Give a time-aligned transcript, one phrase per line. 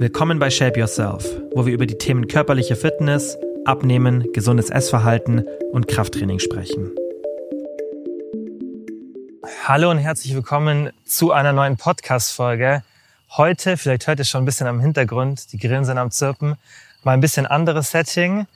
[0.00, 1.26] Willkommen bei Shape Yourself,
[1.56, 6.92] wo wir über die Themen körperliche Fitness, Abnehmen, gesundes Essverhalten und Krafttraining sprechen.
[9.64, 12.84] Hallo und herzlich willkommen zu einer neuen Podcast-Folge.
[13.36, 16.54] Heute, vielleicht hört ihr schon ein bisschen am Hintergrund, die Grillen sind am Zirpen,
[17.02, 18.46] mal ein bisschen anderes Setting.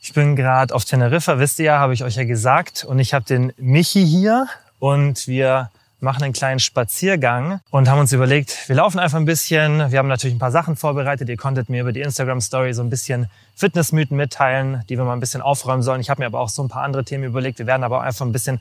[0.00, 2.84] Ich bin gerade auf Teneriffa, wisst ihr ja, habe ich euch ja gesagt.
[2.84, 4.46] Und ich habe den Michi hier
[4.78, 5.70] und wir
[6.00, 9.90] machen einen kleinen Spaziergang und haben uns überlegt, wir laufen einfach ein bisschen.
[9.90, 11.28] Wir haben natürlich ein paar Sachen vorbereitet.
[11.28, 15.14] Ihr konntet mir über die Instagram Story so ein bisschen Fitnessmythen mitteilen, die wir mal
[15.14, 16.00] ein bisschen aufräumen sollen.
[16.00, 17.58] Ich habe mir aber auch so ein paar andere Themen überlegt.
[17.58, 18.60] Wir werden aber einfach ein bisschen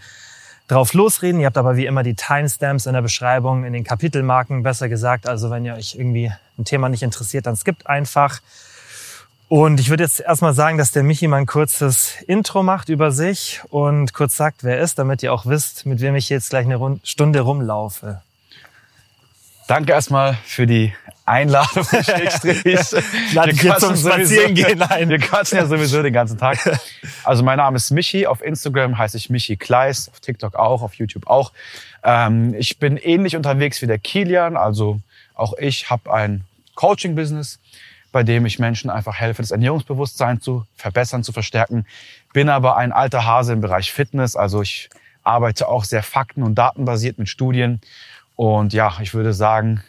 [0.68, 1.40] drauf losreden.
[1.40, 5.28] Ihr habt aber wie immer die Timestamps in der Beschreibung, in den Kapitelmarken, besser gesagt.
[5.28, 8.42] Also wenn ihr euch irgendwie ein Thema nicht interessiert, dann skippt einfach.
[9.50, 13.12] Und ich würde jetzt erstmal sagen, dass der Michi mal ein kurzes Intro macht über
[13.12, 16.50] sich und kurz sagt, wer er ist, damit ihr auch wisst, mit wem ich jetzt
[16.50, 18.22] gleich eine Stunde rumlaufe.
[19.68, 20.94] Danke erstmal für die
[21.26, 21.86] Einladung.
[21.92, 25.10] wir quatschen Spazieren gehen ein.
[25.10, 26.80] Wir quatschen ja sowieso den ganzen Tag.
[27.24, 28.28] Also mein Name ist Michi.
[28.28, 31.52] Auf Instagram heiße ich Michi Kleis, auf TikTok auch, auf YouTube auch.
[32.04, 34.56] Ähm, ich bin ähnlich unterwegs wie der Kilian.
[34.56, 35.00] Also
[35.36, 37.60] auch ich habe ein Coaching-Business
[38.18, 41.86] bei dem ich Menschen einfach helfe, das Ernährungsbewusstsein zu verbessern, zu verstärken.
[42.34, 44.90] Bin aber ein alter Hase im Bereich Fitness, also ich
[45.22, 47.80] arbeite auch sehr fakten- und datenbasiert mit Studien.
[48.36, 49.84] Und ja, ich würde sagen,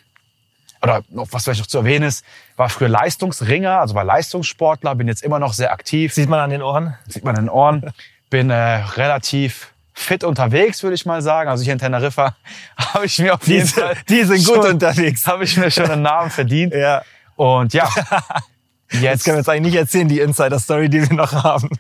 [0.82, 2.22] oder was vielleicht noch zu erwähnen ist,
[2.56, 6.12] war früher Leistungsringer, also war Leistungssportler, bin jetzt immer noch sehr aktiv.
[6.12, 6.96] Sieht man an den Ohren?
[7.06, 7.94] Sieht man an den Ohren.
[8.28, 11.48] Bin äh, relativ fit unterwegs, würde ich mal sagen.
[11.48, 12.36] Also hier in Teneriffa
[12.76, 13.96] habe ich mir auf jeden die, Fall...
[14.06, 15.26] Die sind gut schon, unterwegs.
[15.26, 16.74] Habe ich mir schon einen Namen verdient.
[16.74, 17.02] ja.
[17.38, 17.88] Und ja,
[18.90, 21.70] jetzt, jetzt können wir jetzt eigentlich nicht erzählen, die Insider-Story, die wir noch haben.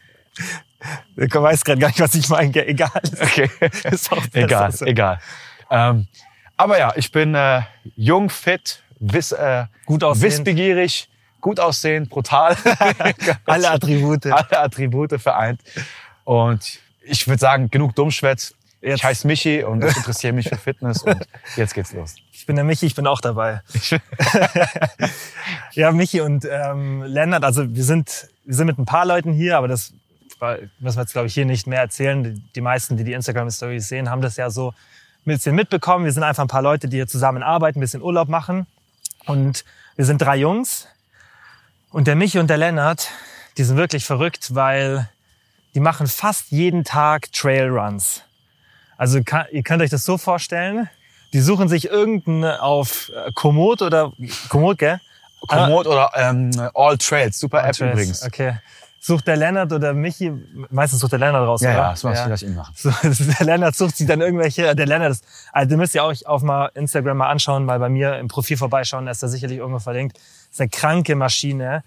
[1.16, 2.64] Ich weiß gerade gar nicht, was ich meine.
[2.64, 3.02] Egal.
[3.20, 3.50] Okay.
[3.90, 4.86] Ist auch egal, so.
[4.86, 5.18] egal.
[5.68, 6.06] Ähm,
[6.56, 7.62] aber ja, ich bin äh,
[7.96, 10.32] jung, fit, wiss, äh, gut aussehend.
[10.32, 11.08] wissbegierig,
[11.40, 12.56] gut aussehend, brutal.
[13.44, 14.26] Alle Attribute.
[14.26, 15.60] Alle Attribute vereint.
[16.22, 18.54] Und ich würde sagen, genug Dummschwätz.
[18.80, 18.98] Jetzt.
[18.98, 22.14] Ich heiße Michi und ich interessiere mich für Fitness und jetzt geht's los.
[22.32, 23.62] Ich bin der Michi, ich bin auch dabei.
[25.72, 29.58] ja, Michi und ähm, Lennart, also wir sind, wir sind mit ein paar Leuten hier,
[29.58, 29.92] aber das
[30.78, 32.42] müssen wir jetzt, glaube ich, hier nicht mehr erzählen.
[32.54, 34.74] Die meisten, die die Instagram-Stories sehen, haben das ja so ein
[35.24, 36.04] bisschen mitbekommen.
[36.04, 38.66] Wir sind einfach ein paar Leute, die hier zusammen arbeiten, ein bisschen Urlaub machen.
[39.26, 39.64] Und
[39.96, 40.86] wir sind drei Jungs.
[41.90, 43.10] Und der Michi und der Lennart,
[43.56, 45.08] die sind wirklich verrückt, weil
[45.74, 48.22] die machen fast jeden Tag Trailruns.
[48.98, 50.90] Also kann, ihr könnt euch das so vorstellen,
[51.32, 54.12] die suchen sich irgendeinen auf äh, Komoot oder
[54.48, 55.00] Komoot, gell?
[55.46, 57.92] Komoot oder ähm, All Trails, super All App Trails.
[57.92, 58.22] übrigens.
[58.24, 58.58] Okay.
[59.00, 60.32] Sucht der Lennart oder Michi,
[60.70, 61.78] meistens sucht der Lennart raus, ja, oder?
[61.78, 62.34] Ja, das machst ja.
[62.34, 62.74] ich ihn machen.
[62.76, 62.90] So,
[63.38, 66.70] der Lennart sucht sich dann irgendwelche, der Lennart ist, also müsst ihr auch auf mal
[66.74, 70.16] Instagram mal anschauen, mal bei mir im Profil vorbeischauen, da ist da sicherlich irgendwo verlinkt.
[70.16, 71.84] Das ist eine kranke Maschine.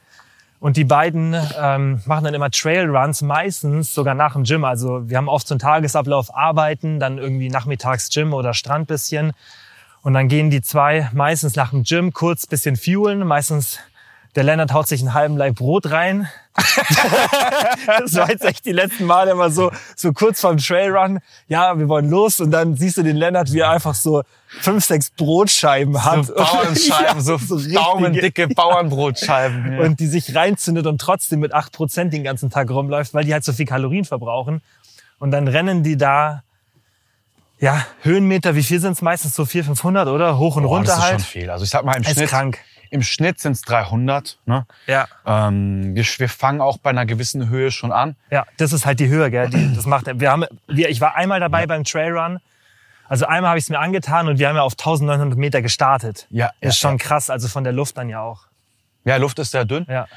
[0.62, 4.64] Und die beiden ähm, machen dann immer Trailruns, meistens sogar nach dem Gym.
[4.64, 9.34] Also wir haben oft so einen Tagesablauf arbeiten, dann irgendwie nachmittags Gym oder Strand bisschen.
[10.04, 13.26] Und dann gehen die zwei meistens nach dem Gym kurz bisschen fuelen.
[13.26, 13.80] Meistens
[14.36, 16.28] der Lennart haut sich einen halben Leib Brot rein.
[18.00, 21.20] das war jetzt echt die letzten Male immer so, so kurz vorm Trailrun.
[21.48, 22.40] Ja, wir wollen los.
[22.40, 26.26] Und dann siehst du den Lennart, wie er einfach so fünf, sechs Brotscheiben hat.
[26.26, 29.74] So Bauernscheiben, ja, so, so daumendicke Bauernbrotscheiben.
[29.74, 29.80] Ja.
[29.82, 33.34] Und die sich reinzündet und trotzdem mit acht Prozent den ganzen Tag rumläuft, weil die
[33.34, 34.62] halt so viel Kalorien verbrauchen.
[35.20, 36.44] Und dann rennen die da,
[37.60, 39.36] ja, Höhenmeter, wie viel sind es meistens?
[39.36, 40.38] So 400, 500, oder?
[40.38, 41.22] Hoch und Boah, runter das ist halt.
[41.22, 41.50] schon viel.
[41.50, 42.30] Also ich sag mal im ist Schnitt.
[42.30, 42.60] krank.
[42.92, 44.38] Im Schnitt sind es 300.
[44.46, 44.68] Ne?
[44.86, 45.08] Ja.
[45.26, 48.16] Ähm, wir, wir fangen auch bei einer gewissen Höhe schon an.
[48.30, 49.50] Ja, das ist halt die Höhe, gell?
[49.50, 50.08] Die, das macht.
[50.20, 51.66] Wir haben, wir, ich war einmal dabei ja.
[51.68, 52.40] beim Trailrun.
[53.08, 56.28] Also einmal habe ich es mir angetan und wir haben ja auf 1900 Meter gestartet.
[56.30, 56.98] Ja, ist schon ja.
[56.98, 57.30] krass.
[57.30, 58.44] Also von der Luft dann ja auch.
[59.04, 59.86] Ja, Luft ist sehr dünn.
[59.90, 60.08] Ja.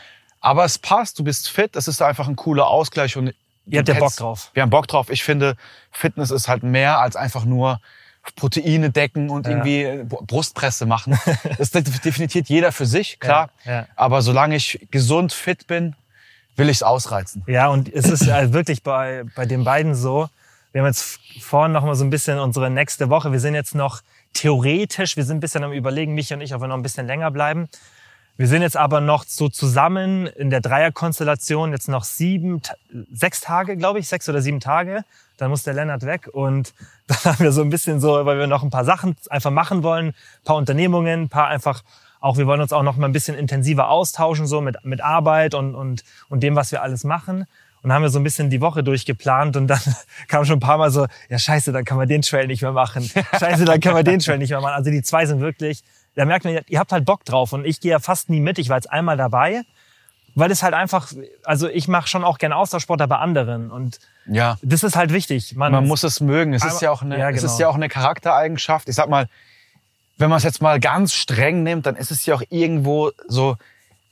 [0.41, 1.19] Aber es passt.
[1.19, 1.75] Du bist fit.
[1.77, 3.35] Es ist einfach ein cooler Ausgleich und
[3.67, 4.51] Ihr habt ja Bock drauf.
[4.53, 5.11] Wir haben Bock drauf.
[5.11, 5.57] Ich finde,
[5.91, 7.81] Fitness ist halt mehr als einfach nur
[8.37, 9.53] Proteine decken und Ja.
[9.53, 11.19] irgendwie Brustpresse machen.
[11.59, 13.51] Das definiert jeder für sich, klar.
[13.65, 13.87] Ja, ja.
[13.97, 15.95] Aber solange ich gesund, fit bin,
[16.57, 17.43] will ich es ausreizen.
[17.47, 20.29] Ja, und es ist halt wirklich bei, bei den beiden so.
[20.73, 23.31] Wir haben jetzt vorhin noch mal so ein bisschen unsere nächste Woche.
[23.33, 24.01] Wir sind jetzt noch
[24.33, 27.07] theoretisch, wir sind ein bisschen am überlegen, Michi und ich, ob wir noch ein bisschen
[27.07, 27.69] länger bleiben.
[28.37, 32.61] Wir sind jetzt aber noch so zusammen in der Dreierkonstellation jetzt noch sieben,
[33.13, 35.05] sechs Tage, glaube ich, sechs oder sieben Tage.
[35.37, 36.75] Dann muss der Lennart weg und
[37.07, 39.85] dann haben wir so ein bisschen so, weil wir noch ein paar Sachen einfach machen
[39.85, 41.85] wollen, ein paar Unternehmungen, ein paar einfach
[42.21, 45.55] auch, wir wollen uns auch noch mal ein bisschen intensiver austauschen, so mit, mit Arbeit
[45.55, 47.47] und, und, und dem, was wir alles machen.
[47.83, 49.81] Und haben wir so ein bisschen die Woche durchgeplant und dann
[50.29, 52.73] kam schon ein paar Mal so, ja scheiße, dann kann man den Trail nicht mehr
[52.73, 53.03] machen.
[53.39, 54.73] Scheiße, dann kann man den Trail nicht mehr machen.
[54.73, 55.85] Also die zwei sind wirklich
[56.17, 58.59] da merkt man, ihr habt halt Bock drauf und ich gehe ja fast nie mit.
[58.59, 59.63] Ich war jetzt einmal dabei,
[60.37, 61.13] weil es halt einfach,
[61.45, 64.57] also ich mache schon auch gerne Austauschsportler bei anderen und Ja.
[64.63, 65.55] das ist halt wichtig.
[65.57, 66.55] Man, Man muss es mögen.
[66.55, 67.53] Es ist ja auch eine, Ja, es genau.
[67.53, 68.89] ist ja auch eine Charaktereigenschaft.
[68.89, 69.29] Ich sag mal,
[70.17, 73.57] wenn man es jetzt mal ganz streng nimmt, dann ist es ja auch irgendwo so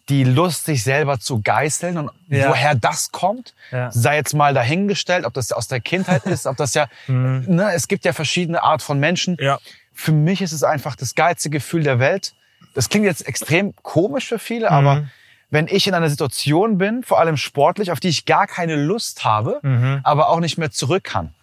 [0.08, 2.49] die Lust, sich selber zu geißeln und Ja.
[2.49, 3.90] woher das kommt, Ja.
[3.93, 7.87] sei jetzt mal dahingestellt, ob das aus der Kindheit ist, ob das ja, ne, es
[7.87, 9.37] gibt ja verschiedene Art von Menschen.
[9.38, 9.44] Mhm.
[9.44, 9.58] Ja.
[9.94, 12.34] Für mich ist es einfach das geilste Gefühl der Welt.
[12.74, 15.10] Das klingt jetzt extrem komisch für viele, aber Mhm.
[15.50, 19.24] wenn ich in einer Situation bin, vor allem sportlich, auf die ich gar keine Lust
[19.24, 20.00] habe, Mhm.
[20.04, 21.34] aber auch nicht mehr zurück kann.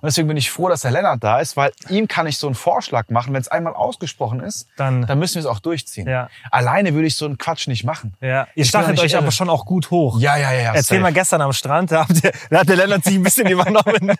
[0.00, 2.48] Und deswegen bin ich froh, dass der Lennart da ist, weil ihm kann ich so
[2.48, 3.32] einen Vorschlag machen.
[3.32, 6.08] Wenn es einmal ausgesprochen ist, Dann- dann müssen wir es auch durchziehen.
[6.08, 6.28] Ja.
[6.50, 8.14] Alleine würde ich so einen Quatsch nicht machen.
[8.20, 9.32] Ja, ihr stachelt euch nicht aber irre.
[9.32, 10.18] schon auch gut hoch.
[10.20, 10.58] Ja, ja, ja.
[10.60, 11.00] ja Erzähl safe.
[11.00, 14.12] mal gestern am Strand, da, ihr, da hat der Lennart sich ein bisschen übernommen.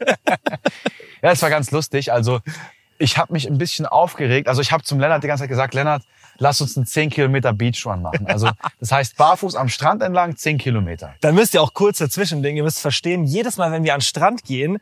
[1.23, 2.13] Ja, es war ganz lustig.
[2.13, 2.41] Also
[3.01, 4.47] ich habe mich ein bisschen aufgeregt.
[4.47, 6.03] Also ich habe zum Lennart die ganze Zeit gesagt, Lennart,
[6.39, 8.27] lass uns einen 10 Kilometer Beachrun machen.
[8.27, 11.15] Also das heißt barfuß am Strand entlang 10 Kilometer.
[11.21, 12.59] Dann müsst ihr auch kurz dazwischen denken.
[12.59, 14.79] Ihr müsst verstehen, jedes Mal, wenn wir an den Strand gehen,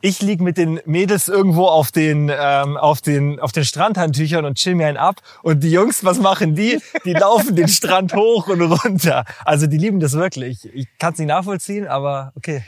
[0.00, 4.58] ich lieg mit den Mädels irgendwo auf den, ähm, auf den, auf den Strandhandtüchern und
[4.58, 5.16] chill mir einen ab.
[5.42, 6.78] Und die Jungs, was machen die?
[7.06, 9.24] Die laufen den Strand hoch und runter.
[9.46, 10.58] Also die lieben das wirklich.
[10.74, 12.62] Ich kann es nicht nachvollziehen, aber okay.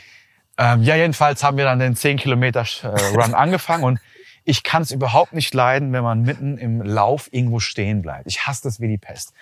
[0.57, 3.99] Ähm, ja, jedenfalls haben wir dann den 10 Kilometer äh, Run angefangen und
[4.47, 8.27] ich kann es überhaupt nicht leiden, wenn man mitten im Lauf irgendwo stehen bleibt.
[8.27, 9.33] Ich hasse das wie die Pest.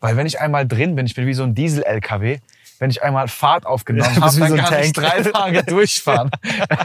[0.00, 2.38] Weil wenn ich einmal drin bin, ich bin wie so ein Diesel-LKW,
[2.78, 5.06] wenn ich einmal Fahrt aufgenommen Ja, habe, dann so ein kann ich Tank.
[5.06, 6.30] drei Tage durchfahren.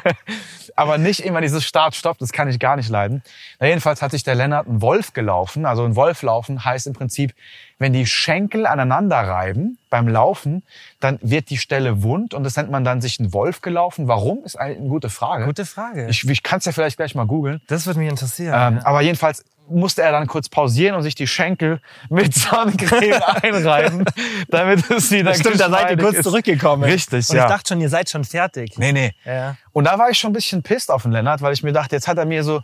[0.75, 3.23] Aber nicht immer dieses Start-Stopp, das kann ich gar nicht leiden.
[3.59, 5.65] Na, jedenfalls hat sich der Lennart einen Wolf gelaufen.
[5.65, 7.33] Also ein Wolf laufen heißt im Prinzip,
[7.79, 10.63] wenn die Schenkel aneinander reiben beim Laufen,
[10.99, 14.07] dann wird die Stelle wund und das nennt man dann sich einen Wolf gelaufen.
[14.07, 14.43] Warum?
[14.43, 15.45] Ist eine, gute Frage.
[15.45, 16.07] Gute Frage.
[16.09, 17.61] Ich, ich kann es ja vielleicht gleich mal googeln.
[17.67, 18.53] das würde mich interessieren.
[18.55, 18.85] Ähm, ja.
[18.85, 21.79] Aber jedenfalls musste er dann kurz pausieren und sich die Schenkel
[22.09, 24.03] mit Sonnencreme einreiben,
[24.49, 26.23] damit es wieder Stimmt, da seid ihr kurz ist.
[26.23, 26.83] zurückgekommen.
[26.83, 27.43] Richtig, und ja.
[27.43, 28.77] ich dachte schon, ihr seid schon fertig.
[28.77, 29.13] Nee, nee.
[29.25, 29.55] Ja.
[29.71, 31.95] Und da war ich schon ein bisschen pisst auf den Lennart, weil ich mir dachte,
[31.95, 32.61] jetzt hat er mir so,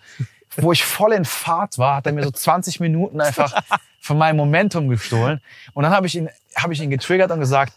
[0.58, 3.54] wo ich voll in Fahrt war, hat er mir so 20 Minuten einfach
[4.02, 5.42] von meinem Momentum gestohlen.
[5.74, 7.74] Und dann habe ich ihn, habe ich ihn getriggert und gesagt,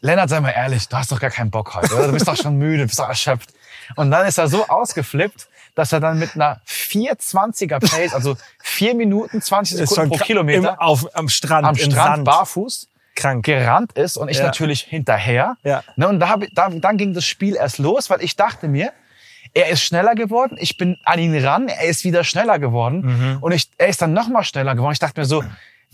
[0.00, 2.06] Lennart, sei mal ehrlich, du hast doch gar keinen Bock heute, oder?
[2.08, 3.50] Du bist doch schon müde, bist doch erschöpft.
[3.94, 5.46] Und dann ist er so ausgeflippt,
[5.76, 10.70] dass er dann mit einer 420er Pace, also 4 Minuten 20 Ist Sekunden pro Kilometer
[10.72, 13.44] Im, auf, am Strand, am Strand barfuß Krank.
[13.44, 14.44] gerannt ist und ich Ja.
[14.44, 15.56] natürlich hinterher.
[15.62, 15.82] Ja.
[15.96, 18.68] Ne, und da hab, ich- da, dann ging das Spiel erst los, weil ich dachte
[18.68, 18.92] mir,
[19.56, 23.38] er ist schneller geworden, ich bin an ihn ran, er ist wieder schneller geworden Mhm.
[23.42, 24.92] und ich, er ist dann noch mal schneller geworden.
[24.92, 25.42] Ich dachte mir so,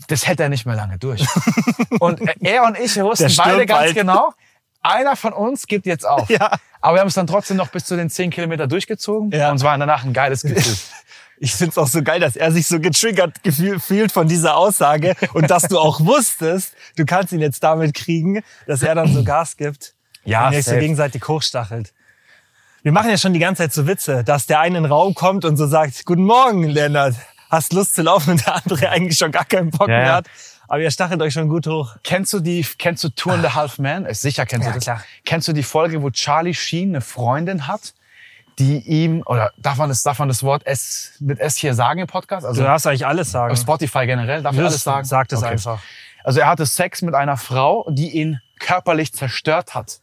[0.07, 1.25] das hält er nicht mehr lange durch.
[1.99, 3.95] und er und ich wussten beide ganz bald.
[3.95, 4.33] genau,
[4.81, 6.29] einer von uns gibt jetzt auf.
[6.29, 6.57] Ja.
[6.81, 9.49] Aber wir haben es dann trotzdem noch bis zu den 10 Kilometer durchgezogen Ja.
[9.49, 10.75] und es war danach ein geiles Gefühl.
[11.39, 13.37] Ich find's auch so geil, dass er sich so getriggert
[13.79, 18.43] fühlt von dieser Aussage und dass du auch wusstest, du kannst ihn jetzt damit kriegen,
[18.67, 19.93] dass er dann so Gas gibt
[20.25, 21.93] Ja, und euch so gegenseitig hochstachelt.
[22.83, 25.13] Wir machen ja schon die ganze Zeit so Witze, dass der eine in den Raum
[25.13, 27.15] kommt und so sagt, guten Morgen, Lennart,
[27.49, 30.25] hast Lust zu laufen und der andere eigentlich schon gar keinen Bock Ja, mehr hat.
[30.67, 31.95] Aber ihr stachelt euch schon gut hoch.
[32.03, 34.05] Kennst du die, kennst du Two and a Half Men?
[34.05, 34.83] Äh, Sicher kennst Ja, du das.
[34.83, 35.03] klar.
[35.23, 37.93] Kennst du die Folge, wo Charlie Sheen eine Freundin hat,
[38.59, 41.99] die ihm, oder darf man das, darf man das Wort S, mit S hier sagen
[42.01, 42.45] im Podcast?
[42.45, 43.53] Also Du darfst eigentlich alles sagen.
[43.53, 45.05] auf Spotify generell, darf ich Das- alles sagen?
[45.05, 45.51] Sag das Okay.
[45.53, 45.79] einfach.
[46.23, 49.99] Also er hatte Sex mit einer Frau, die ihn körperlich zerstört hat.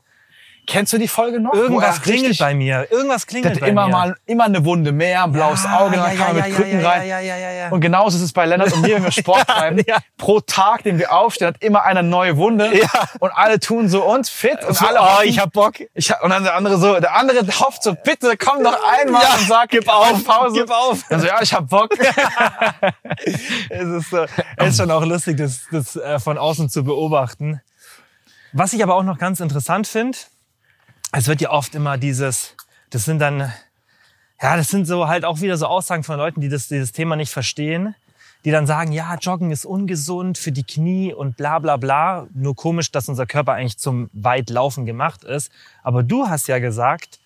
[0.70, 1.52] Kennst du die Folge noch?
[1.52, 2.86] Irgendwas klingelt bei mir.
[2.92, 3.92] Irgendwas klingelt bei immer mir.
[3.92, 6.86] mal, immer eine Wunde mehr, ein blaues Ja, Auge, dann ja, kam ja, mit Krücken
[6.86, 7.08] rein.
[7.08, 7.68] ja, ja, ja, ja.
[7.70, 9.84] Und genauso ist es bei Lennart und mir, wenn wir Sport treiben.
[10.16, 12.70] Pro Tag, den wir aufstehen, hat immer eine neue Wunde.
[12.78, 12.88] Ja.
[13.18, 14.64] Und alle tun so und fit.
[14.64, 15.74] Und alle oh, ich hab Bock.
[15.92, 19.24] Ich, hab- und dann der andere so, der andere hofft so, bitte komm doch einmal
[19.40, 20.54] und sag, gib auf, Pause.
[20.60, 21.00] gib auf.
[21.08, 21.90] Dann so, ja, ich hab Bock.
[23.70, 24.24] Es ist, so,
[24.56, 27.60] es ist schon auch lustig, das, das äh, von außen zu beobachten.
[28.52, 30.16] Was ich aber auch noch ganz interessant finde,
[31.12, 32.54] es wird ja oft immer dieses,
[32.90, 33.52] das sind dann,
[34.42, 37.16] ja, das sind so halt auch wieder so Aussagen von Leuten, die das, dieses Thema
[37.16, 37.94] nicht verstehen,
[38.44, 42.26] die dann sagen, ja, Joggen ist ungesund für die Knie und bla bla bla.
[42.32, 45.52] Nur komisch, dass unser Körper eigentlich zum Weitlaufen gemacht ist.
[45.82, 47.18] Aber du hast ja gesagt,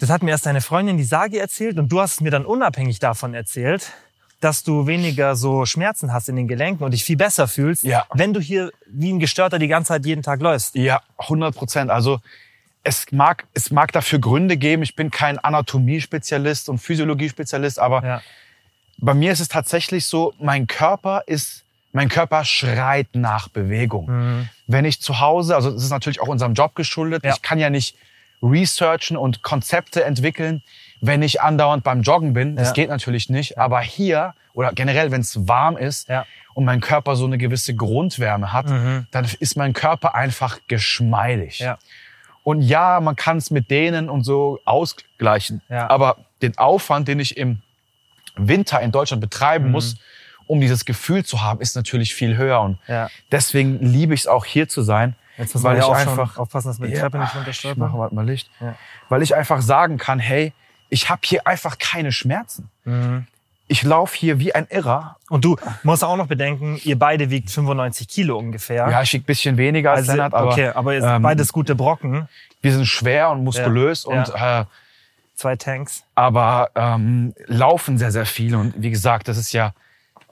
[0.00, 2.44] das hat mir erst deine Freundin die Sage erzählt und du hast es mir dann
[2.44, 3.92] unabhängig davon erzählt,
[4.40, 8.06] dass du weniger so Schmerzen hast in den Gelenken und dich viel besser fühlst, Ja.
[8.14, 10.74] wenn du hier wie ein Gestörter die ganze Zeit jeden Tag läufst.
[10.74, 11.90] Ja, 100 Prozent.
[11.90, 12.20] Also
[12.82, 14.82] es mag, es mag dafür Gründe geben.
[14.82, 18.22] Ich bin kein Anatomie-Spezialist und Physiologie-Spezialist, aber Ja.
[18.98, 24.06] bei mir ist es tatsächlich so, mein Körper ist, mein Körper schreit nach Bewegung.
[24.06, 24.48] Mhm.
[24.66, 27.32] Wenn ich zu Hause, also das ist natürlich auch unserem Job geschuldet, Ja.
[27.34, 27.96] ich kann ja nicht
[28.42, 30.62] researchen und Konzepte entwickeln,
[31.02, 32.56] wenn ich andauernd beim Joggen bin.
[32.56, 32.74] Das Ja.
[32.74, 33.58] geht natürlich nicht.
[33.58, 36.24] Aber hier oder generell, wenn es warm ist Ja.
[36.54, 39.06] und mein Körper so eine gewisse Grundwärme hat, Mhm.
[39.10, 41.58] dann ist mein Körper einfach geschmeidig.
[41.58, 41.78] Ja.
[42.42, 45.62] Und ja, man kann es mit denen und so ausgleichen.
[45.68, 45.88] Ja.
[45.90, 47.60] Aber den Aufwand, den ich im
[48.36, 49.70] Winter in Deutschland betreiben Mhm.
[49.72, 49.96] muss,
[50.46, 52.60] um dieses Gefühl zu haben, ist natürlich viel höher.
[52.60, 53.08] Und Ja.
[53.30, 55.14] deswegen liebe ich es auch hier zu sein.
[55.36, 57.26] Jetzt muss weil man ja ich auch einfach aufpassen, dass man die Ja, Treppe nicht
[57.28, 57.92] ich mache runterstolpert.
[57.94, 58.50] warte mal Licht.
[58.60, 58.74] Ja.
[59.08, 60.52] Weil ich einfach sagen kann, hey,
[60.88, 62.68] ich habe hier einfach keine Schmerzen.
[62.84, 63.26] Mhm.
[63.70, 65.16] Ich laufe hier wie ein Irrer.
[65.28, 68.90] Und du musst auch noch bedenken, ihr beide wiegt 95 Kilo ungefähr.
[68.90, 71.22] Ja, ich wiege ein bisschen weniger als also, Lennart, aber okay, aber ihr seid ähm,
[71.22, 72.28] beides gute Brocken.
[72.62, 74.64] wir sind schwer und muskulös Ja, und äh,
[75.36, 76.02] Zwei Tanks.
[76.16, 78.56] aber ähm, laufen sehr, sehr viel.
[78.56, 79.72] Und wie gesagt, das ist ja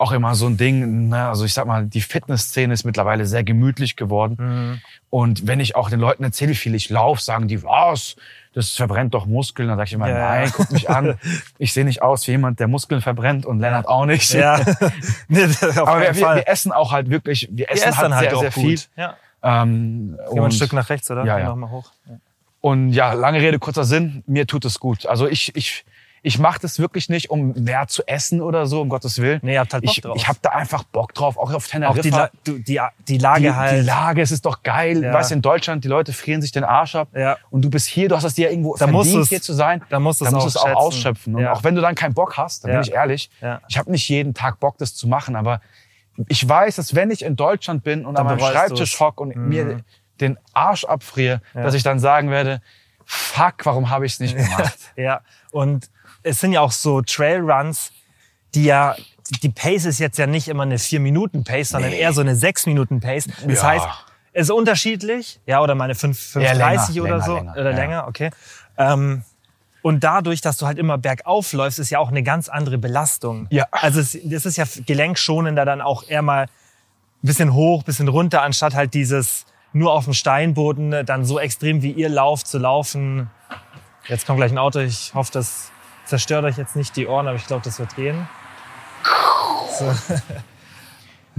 [0.00, 1.09] auch immer so ein Ding.
[1.09, 1.28] Ne?
[1.28, 4.37] Also ich sag mal, die Fitnessszene ist mittlerweile sehr gemütlich geworden.
[4.38, 4.81] Mhm.
[5.11, 8.17] Und wenn ich auch den Leuten erzähle, wie viel ich laufe, sagen die, was?
[8.55, 9.69] Das verbrennt doch Muskeln.
[9.69, 11.19] Dann sage ich immer, Ja, nein, guck mich an.
[11.59, 14.33] Ich sehe nicht aus wie jemand, der Muskeln verbrennt und Lennart auch nicht.
[14.33, 14.59] Ja.
[15.28, 15.45] nee,
[15.76, 18.40] Aber wir, wir, wir essen auch halt wirklich, wir Ihr essen halt halt sehr, auch
[18.40, 18.64] sehr gut.
[18.64, 18.81] viel.
[18.97, 19.17] Ja.
[19.43, 21.25] Ähm, Gehen wir ein Stück nach rechts, oder?
[21.25, 21.47] Ja, ja.
[21.47, 21.90] Noch mal hoch.
[22.09, 22.19] Ja.
[22.61, 25.07] Und ja, lange Rede, kurzer Sinn, mir tut es gut.
[25.07, 25.85] Also ich, ich,
[26.22, 29.40] ich mache das wirklich nicht, um mehr zu essen oder so, um Gottes Willen.
[29.42, 30.16] Nee, ihr habt halt Bock ich drauf.
[30.16, 31.98] ich habe da einfach Bock drauf, auch auf Teneriffa.
[31.98, 33.82] Auch die, La du, die, die Lage die, halt.
[33.82, 35.02] die Lage, es ist doch geil.
[35.02, 35.12] Ja.
[35.12, 37.08] Weißt du, in Deutschland, die Leute frieren sich den Arsch ab.
[37.14, 37.37] Ja.
[37.50, 39.52] Und du bist hier, du hast es dir ja irgendwo Da verdient, du's- hier zu
[39.52, 39.82] sein.
[39.90, 40.76] da musst da du es auch schätzen.
[40.76, 41.34] ausschöpfen.
[41.37, 41.52] Und Ja.
[41.52, 42.76] auch wenn du dann keinen Bock hast, dann Ja.
[42.80, 43.60] bin ich ehrlich, Ja.
[43.68, 45.37] ich habe nicht jeden Tag Bock, das zu machen.
[45.37, 45.60] Aber
[46.26, 49.00] ich weiß, dass wenn ich in Deutschland bin und Dann an meinem Schreibtisch du's.
[49.00, 49.82] hock und mir
[50.20, 51.62] den Arsch abfriere, Ja.
[51.62, 52.60] dass ich dann sagen werde,
[53.04, 54.76] fuck, warum habe ich es nicht gemacht?
[54.96, 55.20] Ja,
[55.52, 55.88] und
[56.22, 57.92] es sind ja auch so Trailruns,
[58.54, 58.96] die ja,
[59.42, 62.00] die Pace ist jetzt ja nicht immer eine 4-Minuten-Pace, sondern Nee.
[62.00, 63.28] eher so eine 6-Minuten-Pace.
[63.46, 63.68] Das Ja.
[63.68, 63.87] heißt,
[64.32, 67.70] es ist unterschiedlich, ja, oder meine 5, Eher 5,30 länger, oder länger, so, länger, oder
[67.70, 67.76] ja.
[67.76, 68.30] länger, okay.
[68.76, 69.22] Ähm,
[69.82, 73.46] und dadurch, dass du halt immer bergauf läufst, ist ja auch eine ganz andere Belastung.
[73.50, 73.66] Ja.
[73.70, 76.48] Also es, das ist ja gelenkschonender dann auch eher mal ein
[77.22, 81.92] bisschen hoch, bisschen runter, anstatt halt dieses nur auf dem Steinboden dann so extrem wie
[81.92, 83.30] ihr lauft zu laufen.
[84.08, 84.78] Jetzt kommt gleich ein Auto.
[84.80, 85.70] Ich hoffe, das
[86.08, 88.26] zerstört euch jetzt nicht die Ohren, aber ich glaube, das wird gehen.
[89.78, 89.94] So.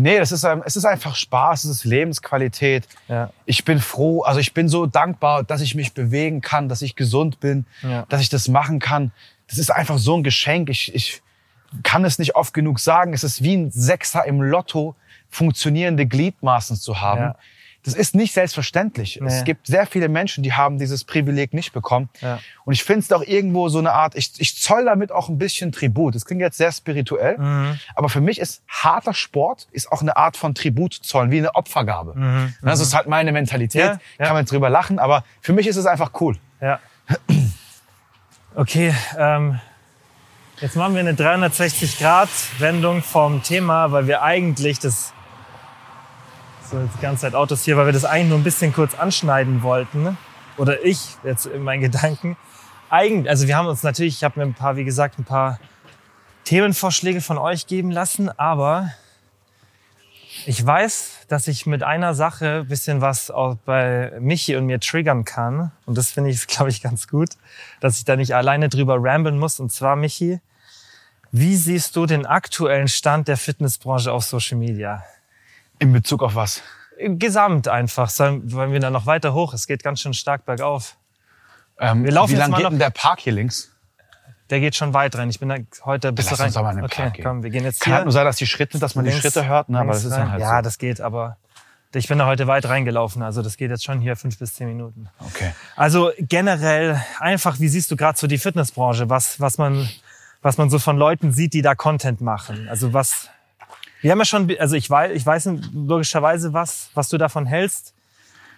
[0.02, 2.88] Nee, das ist, es ist einfach Spaß, es ist Lebensqualität.
[3.10, 3.32] Ja.
[3.46, 6.96] Ich bin froh, also ich bin so dankbar, dass ich mich bewegen kann, dass ich
[6.96, 8.06] gesund bin, Ja.
[8.08, 9.12] dass ich das machen kann.
[9.50, 10.70] Das ist einfach so ein Geschenk.
[10.70, 11.22] Ich, ich
[11.84, 13.12] kann es nicht oft genug sagen.
[13.12, 14.96] Es ist wie ein Sechser im Lotto,
[15.30, 17.20] funktionierende Gliedmaßen zu haben.
[17.22, 17.36] Ja.
[17.84, 19.20] Das ist nicht selbstverständlich.
[19.22, 19.28] Nee.
[19.28, 22.10] Es gibt sehr viele Menschen, die haben dieses Privileg nicht bekommen.
[22.20, 22.40] Ja.
[22.66, 25.38] Und ich finde es doch irgendwo so eine Art, ich, ich zoll damit auch ein
[25.38, 26.14] bisschen Tribut.
[26.14, 27.80] Das klingt jetzt sehr spirituell, Mhm.
[27.96, 31.56] aber für mich ist harter Sport ist auch eine Art von Tribut zollen, wie eine
[31.56, 32.16] Opfergabe.
[32.16, 32.54] Mhm.
[32.62, 34.26] Das ist halt meine Mentalität, Ja, ja.
[34.26, 36.38] kann man jetzt drüber lachen, aber für mich ist es einfach cool.
[36.62, 36.80] Ja.
[38.56, 39.60] Okay, ähm,
[40.60, 45.14] jetzt machen wir eine 360-Grad-Wendung vom Thema, weil wir eigentlich das
[46.70, 48.96] so jetzt die ganze Zeit Autos hier, weil wir das eigentlich nur ein bisschen kurz
[48.96, 50.18] anschneiden wollten.
[50.58, 52.38] Oder ich jetzt in meinen Gedanken.
[52.90, 55.60] Eigentlich, also wir haben uns natürlich, ich habe mir ein paar, wie gesagt, ein paar
[56.46, 58.92] Themenvorschläge von euch geben lassen, aber
[60.46, 64.80] ich weiß, dass ich mit einer Sache ein bisschen was auch bei Michi und mir
[64.80, 65.72] triggern kann.
[65.86, 67.30] Und das finde ich, glaube ich, ganz gut,
[67.80, 69.60] dass ich da nicht alleine drüber ramblen muss.
[69.60, 70.40] Und zwar, Michi,
[71.32, 75.04] wie siehst du den aktuellen Stand der Fitnessbranche auf Social Media?
[75.80, 76.62] In Bezug auf was?
[77.02, 79.54] Gesamt einfach, wollen wir da noch weiter hoch?
[79.54, 80.98] Es geht ganz schön stark bergauf.
[81.80, 83.72] Ähm, Wir laufen wie jetzt lang mal geht noch- denn der Park hier links?
[84.50, 85.30] Der geht schon weit rein.
[85.30, 85.56] Ich bin da
[85.86, 86.48] heute bis lass rein.
[86.48, 87.96] uns doch mal in okay, Park komm, wir gehen jetzt Kann hier.
[87.98, 89.80] halt nur sein, dass die Schritte, dass man die links- Schritte hört, ne?
[89.80, 90.62] aber das ist dann halt Ja, so.
[90.64, 91.38] das geht, aber
[91.94, 93.22] ich bin da heute weit reingelaufen.
[93.22, 95.08] Also das geht jetzt schon hier fünf bis zehn Minuten.
[95.20, 95.54] Okay.
[95.76, 99.88] Also generell einfach, wie siehst du gerade so die Fitnessbranche, was, was, man,
[100.42, 102.68] was man so von Leuten sieht, die da Content machen?
[102.70, 103.30] Also was,
[104.02, 107.94] wir haben ja schon, also ich weiß, ich weiß logischerweise was, was du davon hältst.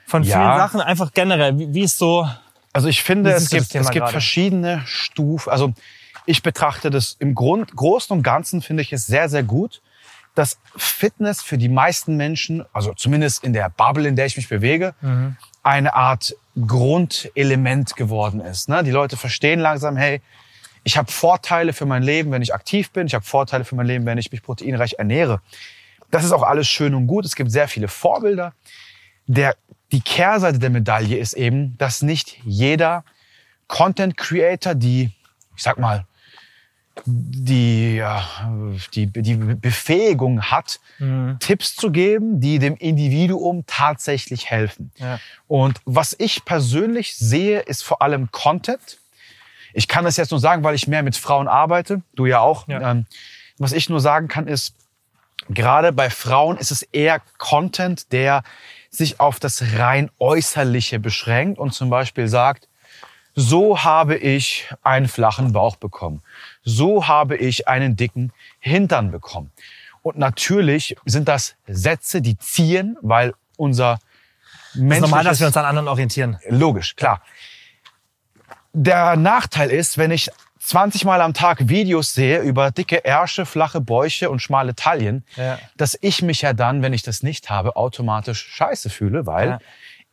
[0.05, 0.37] Von Ja.
[0.37, 2.27] vielen Sachen, einfach generell, wie, wie ist so,
[2.73, 5.49] Also ich finde, es gibt, es gibt verschiedene Stufen.
[5.49, 5.73] Also
[6.25, 9.81] ich betrachte das im Grund, Großen und Ganzen finde ich es sehr, sehr gut,
[10.35, 14.47] dass Fitness für die meisten Menschen, also zumindest in der Bubble, in der ich mich
[14.47, 15.35] bewege, Mhm.
[15.63, 16.33] eine Art
[17.05, 18.69] Grundelement geworden ist.
[18.69, 18.83] Ne?
[18.83, 20.21] Die Leute verstehen langsam, hey,
[20.83, 23.07] ich habe Vorteile für mein Leben, wenn ich aktiv bin.
[23.07, 25.41] Ich habe Vorteile für mein Leben, wenn ich mich proteinreich ernähre.
[26.09, 27.25] Das ist auch alles schön und gut.
[27.25, 28.53] Es gibt sehr viele Vorbilder.
[29.27, 29.55] Der,
[29.91, 33.03] die Kehrseite der Medaille ist eben, dass nicht jeder
[33.67, 35.11] Content Creator, die,
[35.55, 36.05] ich sag mal,
[37.05, 38.03] die,
[38.95, 41.37] die, die Befähigung hat, Mhm.
[41.39, 44.91] Tipps zu geben, die dem Individuum tatsächlich helfen.
[44.97, 45.19] Ja.
[45.47, 48.99] Und was ich persönlich sehe, ist vor allem Content.
[49.73, 52.67] Ich kann das jetzt nur sagen, weil ich mehr mit Frauen arbeite, du ja auch.
[52.67, 52.91] Ja.
[52.91, 53.05] Ähm,
[53.57, 54.75] was ich nur sagen kann, ist,
[55.49, 58.43] gerade bei Frauen ist es eher Content, der
[58.89, 62.67] sich auf das rein Äußerliche beschränkt und zum Beispiel sagt,
[63.33, 66.21] so habe ich einen flachen Bauch bekommen.
[66.63, 69.51] So habe ich einen dicken Hintern bekommen.
[70.01, 73.99] Und natürlich sind das Sätze, die ziehen, weil unser
[74.73, 76.39] ist normal, dass wir uns an anderen orientieren.
[76.47, 77.21] Logisch, klar.
[78.73, 83.81] Der Nachteil ist, wenn ich 20 Mal am Tag Videos sehe über dicke Ärsche, flache
[83.81, 85.59] Bäuche und schmale Taillen, Ja.
[85.75, 89.59] dass ich mich ja dann, wenn ich das nicht habe, automatisch scheiße fühle, weil Ja.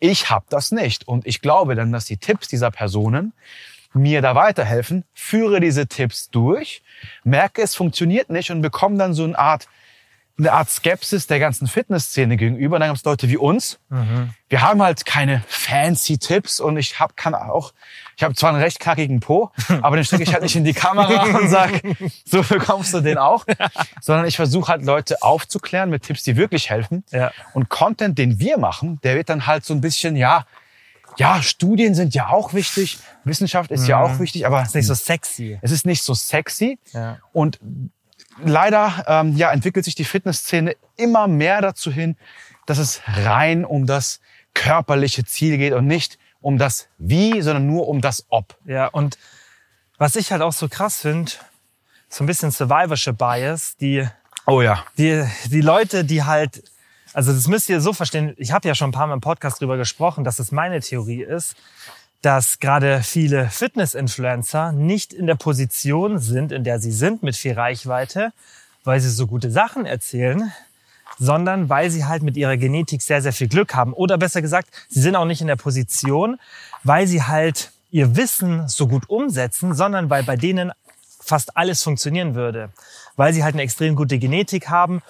[0.00, 1.06] ich habe das nicht.
[1.06, 3.32] Und ich glaube dann, dass die Tipps dieser Personen
[3.92, 6.82] mir da weiterhelfen, führe diese Tipps durch,
[7.24, 9.68] merke, es funktioniert nicht und bekomme dann so eine Art
[10.38, 12.76] eine Art Skepsis der ganzen Fitnessszene gegenüber.
[12.76, 13.80] Und dann gibt es Leute wie uns.
[14.48, 17.72] Wir haben halt keine fancy Tipps und ich hab, kann auch,
[18.16, 19.50] ich habe zwar einen recht kackigen Po,
[19.82, 21.82] aber den stecke ich halt nicht in die Kamera und sag,
[22.24, 23.44] so bekommst du den auch,
[24.00, 27.04] sondern ich versuche halt Leute aufzuklären mit Tipps, die wirklich helfen.
[27.10, 27.32] Ja.
[27.52, 30.46] Und Content, den wir machen, der wird dann halt so ein bisschen, ja,
[31.16, 34.94] ja, Studien sind ja auch wichtig, Wissenschaft ist ja auch wichtig, aber Ist nicht so
[34.94, 35.58] sexy.
[35.62, 36.78] es ist nicht so sexy.
[36.92, 37.18] Ja.
[37.32, 37.58] Und
[38.44, 42.16] leider ähm, ja, entwickelt sich die Fitnessszene immer mehr dazu hin,
[42.66, 44.20] dass es rein um das
[44.54, 48.56] körperliche Ziel geht und nicht um das Wie, sondern nur um das Ob.
[48.64, 49.18] Ja, und
[49.98, 51.32] was ich halt auch so krass finde,
[52.08, 54.08] so ein bisschen Survivorship Bias, die,
[54.46, 54.84] Oh ja.
[54.96, 56.62] die, die Leute, die halt,
[57.12, 59.60] also das müsst ihr so verstehen, ich habe ja schon ein paar Mal im Podcast
[59.60, 61.56] drüber gesprochen, dass es meine Theorie ist,
[62.22, 67.52] dass gerade viele Fitness-Influencer nicht in der Position sind, in der sie sind mit viel
[67.52, 68.32] Reichweite,
[68.84, 70.52] weil sie so gute Sachen erzählen,
[71.18, 73.92] sondern weil sie halt mit ihrer Genetik sehr, sehr viel Glück haben.
[73.92, 76.38] Oder besser gesagt, sie sind auch nicht in der Position,
[76.84, 80.72] weil sie halt ihr Wissen so gut umsetzen, sondern weil bei denen
[81.20, 82.70] fast alles funktionieren würde.
[83.16, 85.02] Weil sie halt eine extrem gute Genetik haben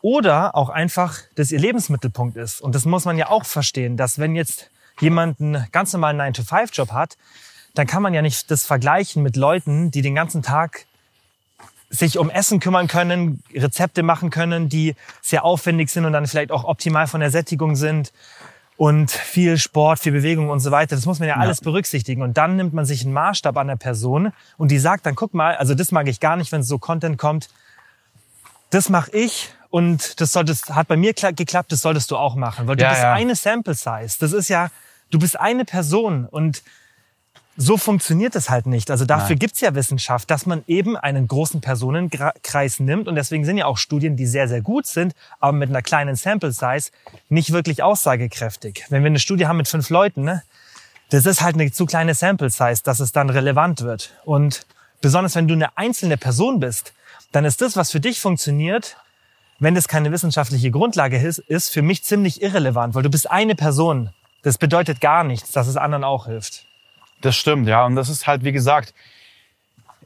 [0.00, 2.60] oder auch einfach, dass ihr Lebensmittelpunkt ist.
[2.60, 6.92] Und das muss man ja auch verstehen, dass wenn jetzt jemand einen ganz normalen 9-to-5-Job
[6.92, 7.16] hat,
[7.74, 10.86] dann kann man ja nicht das vergleichen mit Leuten, die den ganzen Tag
[11.88, 16.50] sich um Essen kümmern können, Rezepte machen können, die sehr aufwendig sind und dann vielleicht
[16.50, 18.12] auch optimal von der Sättigung sind
[18.78, 20.96] und viel Sport, viel Bewegung und so weiter.
[20.96, 22.22] Das muss man ja alles berücksichtigen.
[22.22, 25.34] Und dann nimmt man sich einen Maßstab an der Person und die sagt dann, guck
[25.34, 27.48] mal, also das mag ich gar nicht, wenn so Content kommt.
[28.70, 32.34] Das mache ich und das solltest, hat bei mir kla- geklappt, das solltest du auch
[32.36, 32.66] machen.
[32.68, 33.12] Weil du Ja, bist ja.
[33.14, 34.16] eine Sample Size.
[34.20, 34.68] Das ist ja,
[35.10, 36.62] du bist eine Person und
[37.56, 38.90] so funktioniert es halt nicht.
[38.90, 39.38] Also dafür Nein.
[39.38, 43.08] gibt's ja Wissenschaft, dass man eben einen großen Personenkreis nimmt.
[43.08, 46.16] Und deswegen sind ja auch Studien, die sehr, sehr gut sind, aber mit einer kleinen
[46.16, 46.90] Sample Size
[47.30, 48.84] nicht wirklich aussagekräftig.
[48.90, 50.42] Wenn wir eine Studie haben mit fünf Leuten, ne,
[51.10, 54.12] das ist halt eine zu kleine Sample Size, dass es dann relevant wird.
[54.24, 54.66] Und
[55.00, 56.92] besonders wenn du eine einzelne Person bist,
[57.32, 58.96] dann ist das, was für dich funktioniert,
[59.62, 63.54] wenn das keine wissenschaftliche Grundlage ist, ist für mich ziemlich irrelevant, weil du bist eine
[63.54, 64.10] Person.
[64.42, 66.66] Das bedeutet gar nichts, dass es anderen auch hilft.
[67.20, 67.84] Das stimmt, ja.
[67.86, 68.92] Und das ist halt, wie gesagt,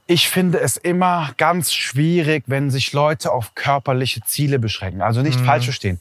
[0.07, 5.01] ich finde es immer ganz schwierig, wenn sich Leute auf körperliche Ziele beschränken.
[5.03, 6.01] Also nicht falsch verstehen.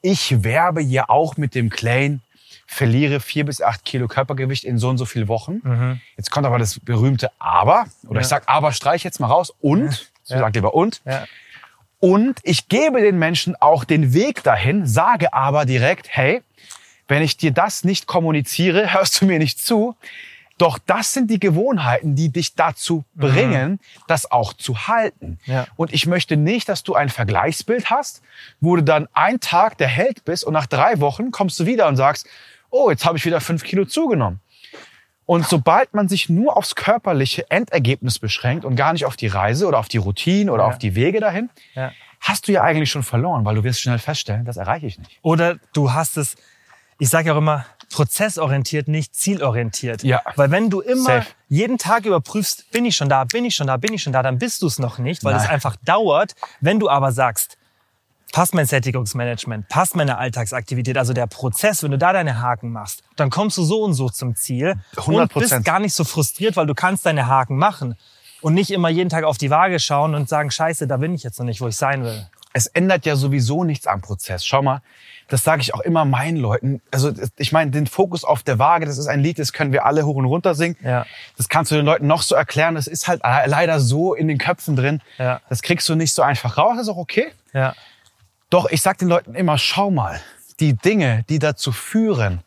[0.00, 2.20] Ich werbe hier auch mit dem Claim,
[2.66, 6.00] verliere vier bis acht Kilo Körpergewicht in so und so viel Wochen.
[6.16, 7.84] Jetzt kommt aber das berühmte Aber.
[8.06, 8.28] Oder ich Ja.
[8.30, 9.52] sag Aber, streich jetzt mal raus.
[9.60, 10.40] Und, so Ja.
[10.40, 11.02] sagt lieber und.
[11.04, 11.24] Ja.
[12.04, 16.42] Und ich gebe den Menschen auch den Weg dahin, sage aber direkt, hey,
[17.06, 19.94] wenn ich dir das nicht kommuniziere, hörst du mir nicht zu.
[20.58, 25.38] Doch das sind die Gewohnheiten, die dich dazu bringen, das auch zu halten.
[25.46, 25.68] Ja.
[25.76, 28.20] Und ich möchte nicht, dass du ein Vergleichsbild hast,
[28.60, 31.86] wo du dann ein Tag der Held bist und nach drei Wochen kommst du wieder
[31.86, 32.26] und sagst,
[32.70, 34.40] oh, jetzt habe ich wieder fünf Kilo zugenommen.
[35.24, 39.66] Und sobald man sich nur aufs körperliche Endergebnis beschränkt und gar nicht auf die Reise
[39.66, 40.68] oder auf die Routine oder Ja.
[40.70, 41.92] auf die Wege dahin, Ja.
[42.20, 45.18] hast du ja eigentlich schon verloren, weil du wirst schnell feststellen, das erreiche ich nicht.
[45.22, 46.34] Oder du hast es,
[46.98, 50.02] ich sage ja auch immer, prozessorientiert, nicht zielorientiert.
[50.02, 50.22] Ja.
[50.36, 51.26] Weil wenn du immer Safe.
[51.48, 54.22] jeden Tag überprüfst, bin ich schon da, bin ich schon da, bin ich schon da,
[54.22, 55.52] dann bist du es noch nicht, weil es Nein.
[55.52, 56.34] einfach dauert.
[56.60, 57.58] Wenn du aber sagst,
[58.32, 63.02] passt mein Sättigungsmanagement, passt meine Alltagsaktivität, also der Prozess, wenn du da deine Haken machst,
[63.16, 65.20] dann kommst du so und so zum Ziel 100%.
[65.20, 67.94] und bist gar nicht so frustriert, weil du kannst deine Haken machen
[68.40, 71.22] und nicht immer jeden Tag auf die Waage schauen und sagen, scheiße, da bin ich
[71.22, 72.26] jetzt noch nicht, wo ich sein will.
[72.52, 74.44] es ändert ja sowieso nichts am Prozess.
[74.44, 74.82] Schau mal,
[75.28, 76.82] das sage ich auch immer meinen Leuten.
[76.90, 79.86] Also ich meine, den Fokus auf der Waage, das ist ein Lied, das können wir
[79.86, 80.76] alle hoch und runter singen.
[80.82, 81.06] Ja.
[81.36, 82.74] Das kannst du den Leuten noch so erklären.
[82.74, 85.00] Das ist halt leider so in den Köpfen drin.
[85.18, 85.40] Ja.
[85.48, 86.74] Das kriegst du nicht so einfach raus.
[86.76, 87.32] Das ist auch okay.
[87.54, 87.74] Ja.
[88.52, 90.20] Doch ich sag den Leuten immer, schau mal,
[90.60, 92.42] die Dinge, die dazu führen,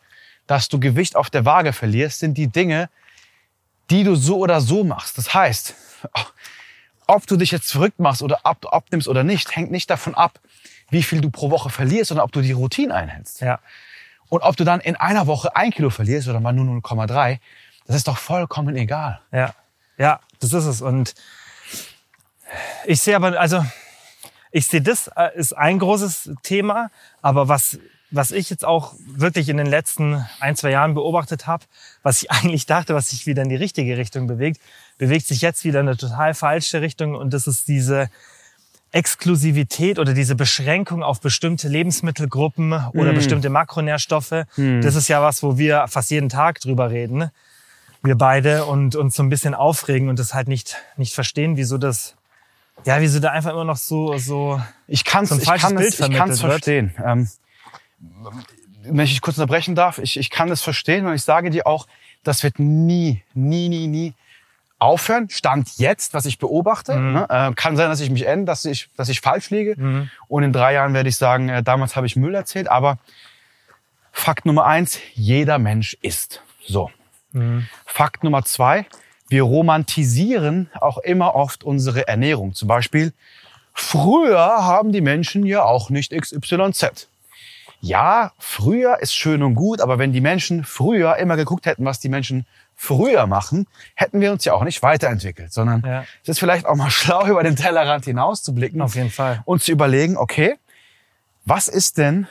[0.46, 2.88] dass du Gewicht auf der Waage verlierst, sind die Dinge,
[3.90, 5.18] die du so oder so machst.
[5.18, 5.74] Das heißt,
[7.08, 10.38] ob du dich jetzt verrückt machst oder ab, abnimmst oder nicht, hängt nicht davon ab,
[10.90, 13.40] wie viel du pro Woche verlierst, sondern ob du die Routine einhältst.
[13.40, 13.58] Ja.
[14.28, 17.40] Und ob du dann in einer Woche ein Kilo verlierst oder mal nur 0,3,
[17.88, 19.20] das ist doch vollkommen egal.
[19.32, 19.56] Ja.
[19.98, 20.82] Ja, das ist es.
[20.82, 21.14] Und
[22.84, 23.64] ich sehe aber, also,
[24.56, 26.90] ich sehe, das äh, ist ein großes Thema,
[27.20, 27.78] aber was
[28.12, 31.64] was ich jetzt auch wirklich in den letzten ein, zwei Jahren beobachtet habe,
[32.02, 34.60] was ich eigentlich dachte, was sich wieder in die richtige Richtung bewegt,
[34.96, 37.14] bewegt sich jetzt wieder in eine total falsche Richtung.
[37.14, 38.08] Und das ist diese
[38.92, 43.16] Exklusivität oder diese Beschränkung auf bestimmte Lebensmittelgruppen oder mm.
[43.16, 44.46] bestimmte Makronährstoffe.
[44.56, 44.80] Mm.
[44.80, 47.30] Das ist ja was, wo wir fast jeden Tag drüber reden.
[48.02, 51.76] Wir beide und uns so ein bisschen aufregen und das halt nicht, nicht verstehen, wieso
[51.76, 52.15] das
[52.86, 56.10] ja, wieso da einfach immer noch so so ich kann's, so ich kann es, ich
[56.12, 56.94] kann's verstehen.
[57.04, 57.28] Ähm,
[58.82, 61.66] wenn ich dich kurz unterbrechen darf, ich, ich kann das verstehen und ich sage dir
[61.66, 61.86] auch,
[62.22, 64.14] das wird nie, nie, nie, nie
[64.78, 65.28] aufhören.
[65.30, 66.96] Stand jetzt, was ich beobachte.
[66.96, 67.12] Mhm.
[67.12, 67.26] Ne?
[67.28, 69.74] Äh, kann sein, dass ich mich ändere, dass ich, dass ich falsch liege.
[69.76, 70.10] Mhm.
[70.28, 72.68] Und in drei Jahren werde ich sagen, äh, damals habe ich Müll erzählt.
[72.68, 72.98] Aber
[74.12, 76.42] Fakt Nummer eins, jeder Mensch isst.
[76.64, 76.90] So.
[77.32, 77.66] Mhm.
[77.84, 78.86] Fakt Nummer zwei,
[79.28, 82.54] wir romantisieren auch immer oft unsere Ernährung.
[82.54, 83.12] Zum Beispiel,
[83.72, 87.08] früher haben die Menschen ja auch nicht XYZ
[87.80, 92.00] ja, früher ist schön und gut, aber wenn die Menschen früher immer geguckt hätten, was
[92.00, 96.04] die Menschen früher machen, hätten wir uns ja auch nicht weiterentwickelt, sondern ja.
[96.22, 98.80] es ist vielleicht auch mal schlau, über den Tellerrand hinaus zu blicken.
[98.80, 99.42] Auf jeden Fall.
[99.44, 100.56] Und zu überlegen, okay,
[101.44, 102.26] was ist denn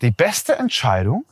[0.00, 1.24] die beste Entscheidung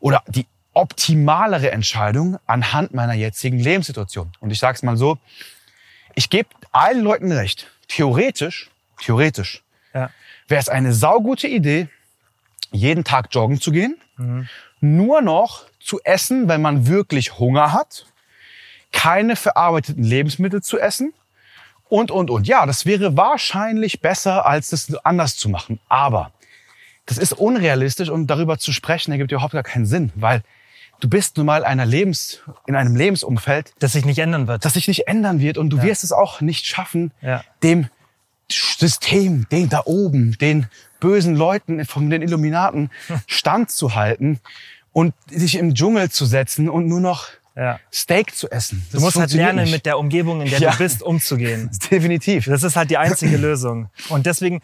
[0.00, 0.46] oder die
[0.78, 4.32] optimalere Entscheidung anhand meiner jetzigen Lebenssituation?
[4.38, 5.18] Und ich sage es mal so,
[6.14, 7.66] ich gebe allen Leuten recht.
[7.88, 9.62] Theoretisch, theoretisch
[9.92, 10.10] ja.
[10.46, 11.88] wäre es eine saugute Idee,
[12.70, 14.48] jeden Tag joggen zu gehen, mhm.
[14.80, 18.06] nur noch zu essen, wenn man wirklich Hunger hat,
[18.92, 21.12] keine verarbeiteten Lebensmittel zu essen
[21.88, 22.46] und, und, und.
[22.46, 25.80] Ja, das wäre wahrscheinlich besser, als das anders zu machen.
[25.88, 26.30] Aber
[27.06, 30.42] das ist unrealistisch und darüber zu sprechen, ergibt überhaupt gar keinen Sinn, weil
[31.00, 34.64] du bist nun mal einer Lebens, in einem Lebensumfeld, das sich nicht ändern wird.
[34.64, 35.84] Das sich nicht ändern wird und du ja.
[35.84, 37.42] wirst es auch nicht schaffen, ja.
[37.62, 37.88] dem
[38.50, 40.66] System, den da oben, den
[41.00, 42.90] bösen Leuten von den Illuminaten
[43.26, 44.40] standzuhalten
[44.92, 47.80] und sich im Dschungel zu setzen und nur noch ja.
[47.92, 48.86] Steak zu essen.
[48.92, 49.72] Das du musst halt lernen, nicht.
[49.72, 50.70] mit der Umgebung, in der ja.
[50.70, 51.70] du bist, umzugehen.
[51.90, 52.46] Definitiv.
[52.46, 53.90] Das ist halt die einzige Lösung.
[54.08, 54.60] Und deswegen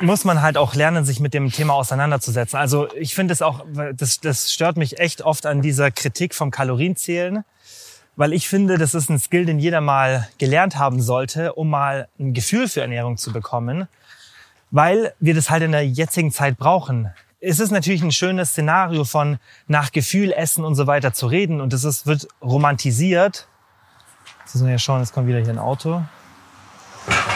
[0.00, 2.58] muss man halt auch lernen, sich mit dem Thema auseinanderzusetzen.
[2.58, 6.50] Also ich finde es auch, das, das stört mich echt oft an dieser Kritik vom
[6.50, 7.44] Kalorienzählen
[8.20, 12.06] weil ich finde, das ist ein Skill, den jeder mal gelernt haben sollte, um mal
[12.18, 13.88] ein Gefühl für Ernährung zu bekommen,
[14.70, 17.10] weil wir das halt in der jetzigen Zeit brauchen.
[17.40, 21.62] Es ist natürlich ein schönes Szenario von nach Gefühl essen und so weiter zu reden
[21.62, 23.48] und das ist, wird romantisiert.
[24.40, 26.02] Jetzt müssen wir ja schauen, jetzt kommt wieder hier ein Auto.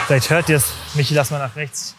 [0.05, 0.71] Vielleicht hört ihr es.
[0.93, 1.95] Michi, lass mal nach rechts.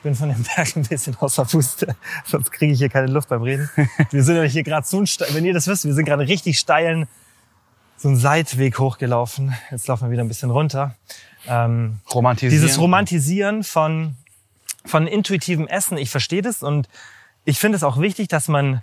[0.00, 3.28] Ich bin von dem Berg ein bisschen außer Puste, sonst kriege ich hier keine Luft
[3.28, 3.68] beim Reden.
[4.10, 7.06] Wir sind nämlich hier gerade so, wenn ihr das wisst, wir sind gerade richtig steilen
[8.00, 9.54] so einen Seitweg hochgelaufen.
[9.70, 10.94] Jetzt laufen wir wieder ein bisschen runter.
[11.46, 12.62] Ähm, Romantisieren.
[12.62, 14.16] Dieses Romantisieren von,
[14.86, 16.88] von intuitivem Essen, ich verstehe das und
[17.44, 18.80] ich finde es auch wichtig, dass man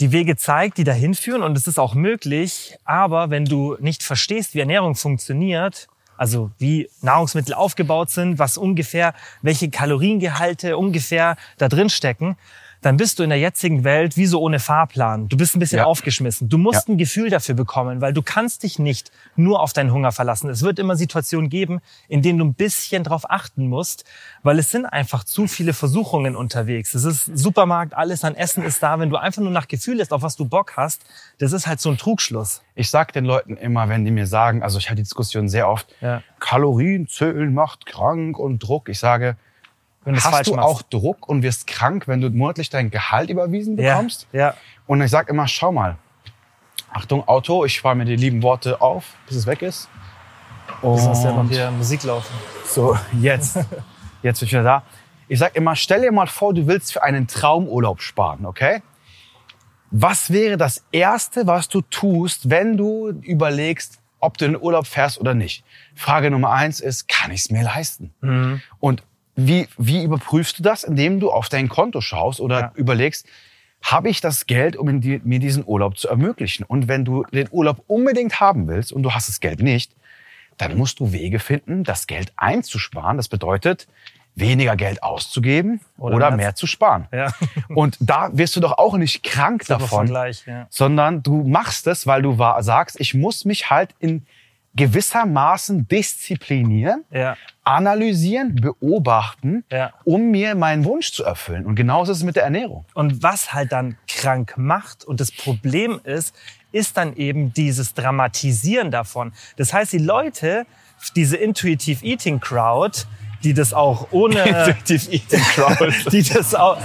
[0.00, 2.76] die Wege zeigt, die dahin führen und es ist auch möglich.
[2.84, 5.86] Aber wenn du nicht verstehst, wie Ernährung funktioniert,
[6.24, 12.38] also wie Nahrungsmittel aufgebaut sind, was ungefähr, welche Kaloriengehalte ungefähr da drin stecken,
[12.84, 15.28] dann bist du in der jetzigen Welt wie so ohne Fahrplan.
[15.28, 15.84] Du bist ein bisschen ja.
[15.86, 16.50] aufgeschmissen.
[16.50, 16.92] Du musst ja.
[16.92, 20.50] ein Gefühl dafür bekommen, weil du kannst dich nicht nur auf deinen Hunger verlassen.
[20.50, 24.04] Es wird immer Situationen geben, in denen du ein bisschen drauf achten musst,
[24.42, 26.92] weil es sind einfach zu viele Versuchungen unterwegs.
[26.92, 28.98] Es ist Supermarkt, alles an Essen ist da.
[28.98, 31.06] Wenn du einfach nur nach Gefühl lässt, auf was du Bock hast,
[31.38, 32.60] das ist halt so ein Trugschluss.
[32.74, 35.70] Ich sag den Leuten immer, wenn die mir sagen, also ich hatte die Diskussion sehr
[35.70, 36.22] oft, ja.
[36.38, 38.90] Kalorien zählen macht krank und Druck.
[38.90, 39.38] Ich sage,
[40.04, 40.68] wenn Hast du machst.
[40.68, 44.26] auch Druck und wirst krank, wenn du monatlich dein Gehalt überwiesen bekommst?
[44.32, 44.40] Ja.
[44.40, 44.54] ja.
[44.86, 45.96] Und ich sag immer, schau mal,
[46.92, 49.88] Achtung, Auto, ich spare mir die lieben Worte auf, bis es weg ist.
[50.82, 52.32] Und Bis ja noch hier Musik laufen.
[52.64, 53.56] So, jetzt.
[54.22, 54.82] jetzt bin ich wieder da.
[55.26, 58.82] Ich sag immer, stell dir mal vor, du willst für einen Traumurlaub sparen, okay?
[59.90, 64.86] Was wäre das Erste, was du tust, wenn du überlegst, ob du in den Urlaub
[64.86, 65.64] fährst oder nicht?
[65.94, 68.12] Frage Nummer eins ist, kann ich es mir leisten?
[68.20, 68.60] Mhm.
[68.80, 69.02] Und
[69.36, 70.84] wie, wie überprüfst du das?
[70.84, 72.72] Indem du auf dein Konto schaust oder Ja.
[72.74, 73.26] überlegst,
[73.82, 76.64] habe ich das Geld, um die, mir diesen Urlaub zu ermöglichen?
[76.64, 79.92] Und wenn du den Urlaub unbedingt haben willst und du hast das Geld nicht,
[80.56, 83.16] dann musst du Wege finden, das Geld einzusparen.
[83.16, 83.88] Das bedeutet,
[84.36, 87.06] weniger Geld auszugeben Oder oder, mehr zu sparen.
[87.12, 87.32] Ja.
[87.68, 90.66] Und da wirst du doch auch nicht krank davon, ja.
[90.70, 94.26] sondern du machst es, weil du sagst, ich muss mich halt in
[94.76, 97.36] gewissermaßen disziplinieren, Ja.
[97.62, 99.92] analysieren, beobachten, Ja.
[100.04, 101.64] um mir meinen Wunsch zu erfüllen.
[101.66, 102.84] Und genauso ist es mit der Ernährung.
[102.94, 106.34] Und was halt dann krank macht und das Problem ist,
[106.72, 109.32] ist dann eben dieses Dramatisieren davon.
[109.56, 110.66] Das heißt, die Leute,
[111.14, 113.02] diese Intuitive Eating Crowd,
[113.44, 114.42] die das auch ohne,
[114.88, 115.94] Eating Crowd.
[116.10, 116.78] die das auch,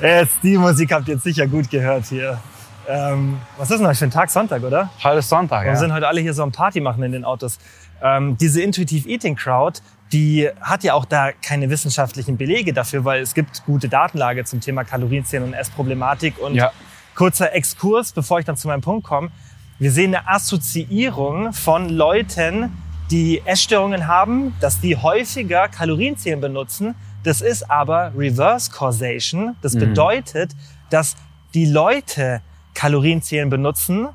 [0.00, 2.40] jetzt, die Musik habt ihr jetzt sicher gut gehört hier.
[2.88, 4.30] Ähm, was ist denn heute für ein Tag?
[4.30, 4.90] Sonntag, oder?
[5.02, 5.76] Heute ist Sonntag, Wir ja.
[5.76, 7.58] sind heute alle hier so am Party machen in den Autos.
[8.02, 9.80] Ähm, diese Intuitive Eating Crowd,
[10.12, 14.60] die hat ja auch da keine wissenschaftlichen Belege dafür, weil es gibt gute Datenlage zum
[14.60, 16.38] Thema Kalorienzählen und Essproblematik.
[16.38, 16.70] Und Ja.
[17.14, 19.30] kurzer Exkurs, bevor ich dann zu meinem Punkt komme.
[19.78, 22.72] Wir sehen eine Assoziierung von Leuten,
[23.10, 26.94] die Essstörungen haben, dass die häufiger Kalorienzählen benutzen.
[27.24, 29.56] Das ist aber Reverse Causation.
[29.62, 30.52] Das bedeutet,
[30.90, 31.16] dass
[31.54, 32.40] die Leute
[32.76, 34.08] Kalorienzählen benutzen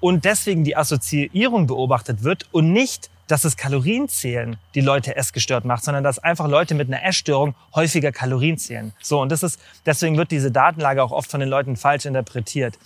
[0.00, 5.84] und deswegen die Assoziierung beobachtet wird und nicht, dass das Kalorienzählen die Leute essgestört macht,
[5.84, 8.92] sondern dass einfach Leute mit einer Essstörung häufiger Kalorien zählen.
[9.00, 12.76] So, und das ist, deswegen wird diese Datenlage auch oft von den Leuten falsch interpretiert.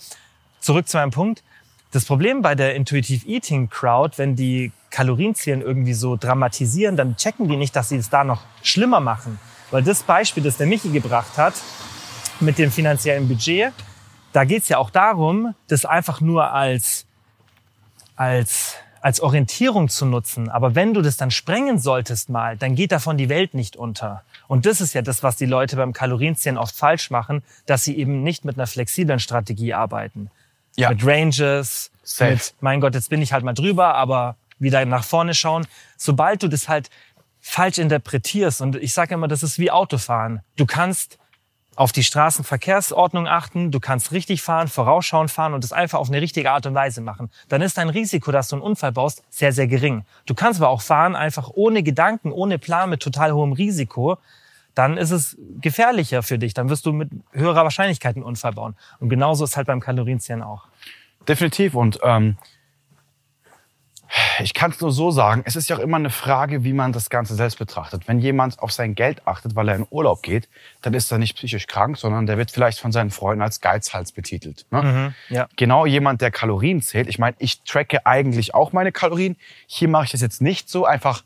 [0.59, 1.43] Zurück zu meinem Punkt.
[1.91, 7.47] Das Problem bei der Intuitive Eating Crowd, wenn die Kalorienzählen irgendwie so dramatisieren, dann checken
[7.47, 9.39] die nicht, dass sie es da noch schlimmer machen.
[9.71, 11.55] Weil das Beispiel, das der Michi gebracht hat,
[12.39, 13.73] mit dem finanziellen Budget,
[14.35, 17.05] da geht's ja auch darum, das einfach nur als,
[18.17, 20.49] als, als Orientierung zu nutzen.
[20.49, 24.23] Aber wenn du das dann sprengen solltest mal, dann geht davon die Welt nicht unter.
[24.49, 27.97] Und das ist ja das, was die Leute beim Kalorienzählen oft falsch machen, dass sie
[27.97, 30.29] eben nicht mit einer flexiblen Strategie arbeiten.
[30.75, 30.89] Ja.
[30.89, 32.31] Mit Ranges, Safe.
[32.31, 35.65] mit, mein Gott, jetzt bin ich halt mal drüber, aber wieder nach vorne schauen.
[35.95, 36.89] Sobald du das halt
[37.39, 40.41] falsch interpretierst, und ich sage immer, das ist wie Autofahren.
[40.57, 41.19] Du kannst
[41.75, 46.21] auf die Straßenverkehrsordnung achten, du kannst richtig fahren, vorausschauend fahren und das einfach auf eine
[46.21, 47.29] richtige Art und Weise machen.
[47.49, 50.05] Dann ist dein Risiko, dass du einen Unfall baust, sehr, sehr gering.
[50.25, 54.17] Du kannst aber auch fahren, einfach ohne Gedanken, ohne Plan, mit total hohem Risiko.
[54.73, 56.53] Dann ist es gefährlicher für dich.
[56.53, 58.75] Dann wirst du mit höherer Wahrscheinlichkeit einen Unfall bauen.
[58.99, 60.65] Und genauso ist halt beim Kalorienzählen auch.
[61.27, 61.75] Definitiv.
[61.75, 62.37] Und ähm,
[64.39, 66.91] ich kann es nur so sagen, es ist ja auch immer eine Frage, wie man
[66.91, 68.07] das Ganze selbst betrachtet.
[68.07, 70.47] Wenn jemand auf sein Geld achtet, weil er in Urlaub geht,
[70.81, 74.11] dann ist er nicht psychisch krank, sondern der wird vielleicht von seinen Freunden als Geizhals
[74.11, 74.65] betitelt.
[74.71, 75.13] Ne?
[75.29, 75.47] Ja.
[75.55, 77.07] Genau jemand, der Kalorien zählt.
[77.07, 79.37] Ich meine, ich tracke eigentlich auch meine Kalorien.
[79.67, 81.23] Hier mache ich das jetzt nicht so einfach,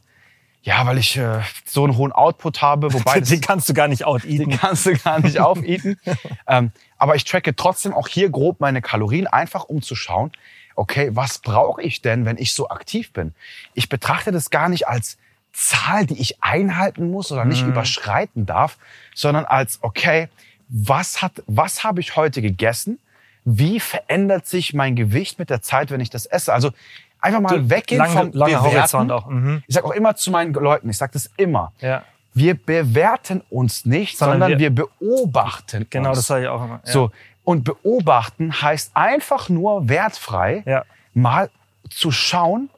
[0.62, 4.02] ja, weil ich äh, so einen hohen Output habe, wobei Den kannst du gar nicht
[4.02, 4.58] die out-eaten.
[4.58, 6.00] kannst du gar nicht aufeaten.
[6.48, 10.32] ähm, aber ich tracke trotzdem auch hier grob meine Kalorien, einfach um zu schauen,
[10.80, 13.34] okay, was brauche ich denn, wenn ich so aktiv bin?
[13.74, 15.18] Ich betrachte das gar nicht als
[15.54, 18.78] Zahl, die ich einhalten muss oder nicht überschreiten darf,
[19.13, 20.30] sondern als, okay,
[20.70, 23.00] was hat, was habe ich heute gegessen?
[23.44, 26.54] Wie verändert sich mein Gewicht mit der Zeit, wenn ich das esse?
[26.54, 26.72] Also
[27.20, 28.62] einfach mal weggehen Lange- vom Bewerten.
[28.62, 29.63] Horizont auch, mhm.
[29.68, 31.74] Ich sage auch immer zu meinen Leuten, ich sage das immer.
[31.82, 32.04] Ja.
[32.36, 36.20] Wir bewerten uns nicht, Sondern sondern, wir- wir, beobachten Genau, uns.
[36.20, 36.80] das sage ich auch immer.
[36.86, 36.92] Ja.
[36.92, 37.12] So.
[37.50, 40.84] Und beobachten heißt einfach nur wertfrei Ja.
[41.16, 41.50] mal
[41.90, 42.70] zu schauen,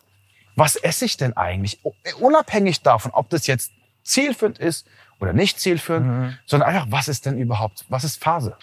[0.55, 1.79] was esse ich denn eigentlich?
[1.83, 4.87] U- Unabhängig davon, ob das jetzt zielführend ist
[5.19, 6.37] oder nicht zielführend, Mhm.
[6.45, 8.55] sondern einfach, was ist denn überhaupt, was ist Phase?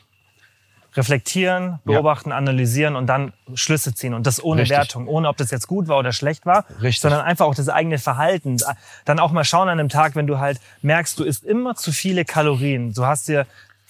[0.97, 4.15] reflektieren, beobachten, analysieren und dann Schlüsse ziehen.
[4.15, 4.79] Und das ohne Richtig.
[4.79, 7.01] Wertung, ohne ob das jetzt gut war oder schlecht war, Richtig.
[7.03, 8.57] sondern einfach auch das eigene Verhalten.
[9.05, 11.93] Dann auch mal schauen an einem Tag, wenn du halt merkst, du isst immer zu
[11.93, 12.95] viele Kalorien.
[12.95, 13.47] Du hast dir,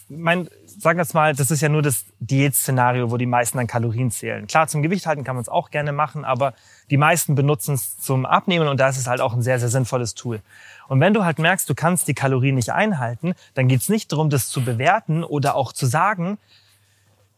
[0.09, 3.67] mein, sagen wir jetzt mal, das ist ja nur das Diätszenario, wo die meisten dann
[3.67, 4.47] Kalorien zählen.
[4.47, 6.55] Klar, zum Gewicht halten kann man es auch gerne machen, aber
[6.91, 9.69] die meisten benutzen es zum Abnehmen und da ist es halt auch ein sehr, sehr
[9.69, 10.41] sinnvolles Tool.
[10.87, 14.13] Und wenn du halt merkst, du kannst die Kalorien nicht einhalten, dann geht es nicht
[14.13, 16.39] darum, das zu bewerten oder auch zu sagen,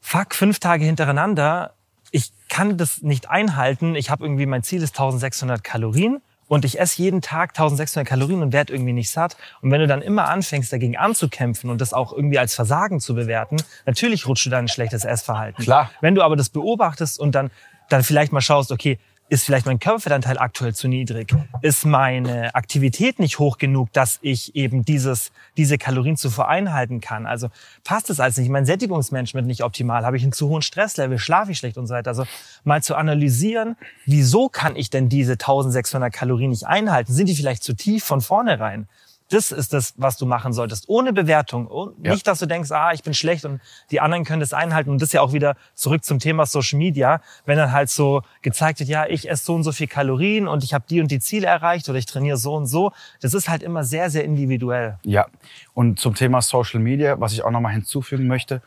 [0.00, 1.72] fuck, fünf Tage hintereinander,
[2.12, 3.94] ich kann das nicht einhalten.
[3.94, 8.42] Ich habe irgendwie, mein Ziel ist 1600 Kalorien und ich esse jeden Tag 1600 Kalorien
[8.42, 9.36] und werde irgendwie nicht satt.
[9.62, 13.14] Und wenn du dann immer anfängst, dagegen anzukämpfen und das auch irgendwie als Versagen zu
[13.14, 15.62] bewerten, natürlich rutscht du dann ein schlechtes Essverhalten.
[15.62, 15.92] Klar.
[16.00, 17.52] Wenn du aber das beobachtest und dann,
[17.88, 18.98] dann vielleicht mal schaust, okay,
[19.30, 21.32] ist vielleicht mein Körperfettanteil aktuell zu niedrig?
[21.62, 27.26] Ist meine Aktivität nicht hoch genug, dass ich eben dieses, diese Kalorien zuvor einhalten kann?
[27.26, 27.48] Also
[27.84, 28.48] passt es alles nicht?
[28.48, 30.04] Mein Sättigungsmanagement nicht optimal?
[30.04, 31.18] Habe ich einen zu hohen Stresslevel?
[31.18, 32.10] Schlafe ich schlecht und so weiter?
[32.10, 32.24] Also
[32.64, 37.12] mal zu analysieren, wieso kann ich denn diese 1600 Kalorien nicht einhalten?
[37.12, 38.88] Sind die vielleicht zu tief von vornherein?
[39.30, 40.88] Das ist das, was du machen solltest.
[40.88, 41.68] Ohne Bewertung.
[41.68, 42.12] Oh, Ja.
[42.12, 44.90] Nicht, dass du denkst, ah, ich bin schlecht und die anderen können das einhalten.
[44.90, 47.22] Und das ist ja auch wieder zurück zum Thema Social Media.
[47.46, 50.64] Wenn dann halt so gezeigt wird, ja, ich esse so und so viel Kalorien und
[50.64, 52.92] ich habe die und die Ziele erreicht oder ich trainiere so und so.
[53.20, 54.98] Das ist halt immer sehr, sehr individuell.
[55.04, 55.26] Ja,
[55.74, 58.62] und zum Thema Social Media, was ich auch nochmal hinzufügen möchte.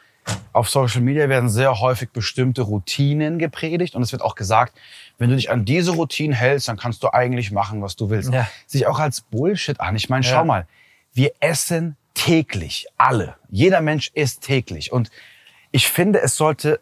[0.54, 4.78] Auf Social Media werden sehr häufig bestimmte Routinen gepredigt und es wird auch gesagt,
[5.18, 8.32] wenn du dich an diese Routinen hältst, dann kannst du eigentlich machen, was du willst.
[8.32, 8.48] Ja.
[8.68, 9.96] Sich auch als Bullshit an.
[9.96, 10.44] Ich meine, schau Ja.
[10.44, 10.68] mal,
[11.14, 13.36] wir essen täglich, alle.
[13.50, 15.10] Jeder Mensch isst täglich und
[15.72, 16.80] ich finde, es sollte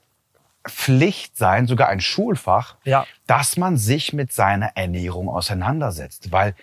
[0.67, 3.06] Pflicht sein, sogar ein Schulfach, Ja.
[3.25, 6.56] dass man sich mit seiner Ernährung auseinandersetzt, weil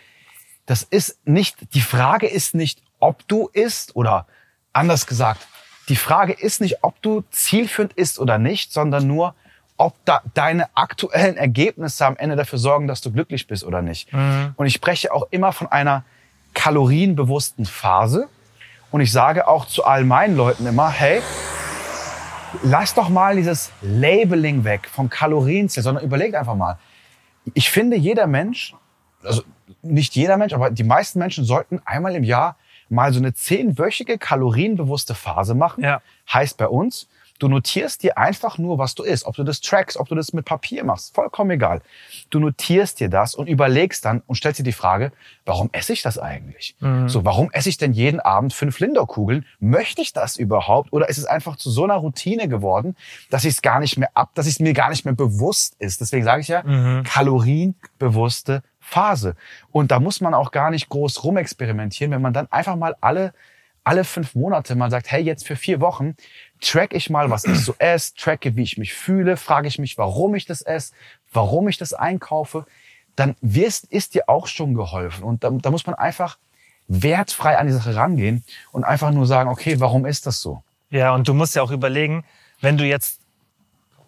[0.67, 4.27] das ist nicht, die Frage ist nicht, ob du isst oder
[4.73, 5.47] anders gesagt,
[5.89, 9.35] die Frage ist nicht, ob du zielführend isst oder nicht, sondern nur,
[9.77, 14.09] ob da deine aktuellen Ergebnisse am Ende dafür sorgen, dass du glücklich bist oder nicht.
[14.57, 16.05] Und ich spreche auch immer von einer
[16.55, 18.29] kalorienbewussten Phase.
[18.91, 21.21] Und ich sage auch zu all meinen Leuten immer, hey,
[22.63, 26.79] lass doch mal dieses Labeling weg vom Kalorienziel, sondern überlegt einfach mal.
[27.55, 28.75] Ich finde, jeder Mensch,
[29.23, 29.43] also
[29.83, 32.57] nicht jeder Mensch, aber die meisten Menschen sollten einmal im Jahr
[32.89, 35.85] mal so eine zehnwöchige kalorienbewusste Phase machen.
[35.85, 36.01] Ja.
[36.33, 39.25] Heißt bei uns, du notierst dir einfach nur, was du isst.
[39.25, 41.83] Ob du das trackst, ob du das mit Papier machst, vollkommen egal.
[42.31, 45.13] Du notierst dir das und überlegst dann und stellst dir die Frage,
[45.45, 46.75] warum esse ich das eigentlich?
[47.07, 49.47] So, warum esse ich denn jeden Abend fünf Linderkugeln?
[49.61, 50.93] Möchte ich das überhaupt?
[50.93, 52.97] Oder ist es einfach zu so einer Routine geworden,
[53.31, 56.01] dass ich es gar nicht mehr ab, dass es mir gar nicht mehr bewusst ist?
[56.01, 56.63] Deswegen sage ich ja,
[57.05, 59.37] kalorienbewusste Phase.
[59.71, 63.35] Und da muss man auch gar nicht groß rumexperimentieren, wenn man dann einfach mal alle,
[63.85, 66.17] alle fünf Monate mal sagt, hey, jetzt für vier Wochen
[66.61, 69.99] track ich mal, was ich so esse, tracke, wie ich mich fühle, frage ich mich,
[69.99, 70.95] warum ich das esse,
[71.33, 72.67] warum ich das einkaufe,
[73.15, 75.25] dann wirst, ist dir auch schon geholfen.
[75.25, 76.39] Und da, da muss man einfach
[76.87, 80.63] wertfrei an die Sache rangehen und einfach nur sagen, okay, warum ist das so?
[80.91, 82.25] Ja, und du musst ja auch überlegen,
[82.61, 83.21] wenn du jetzt,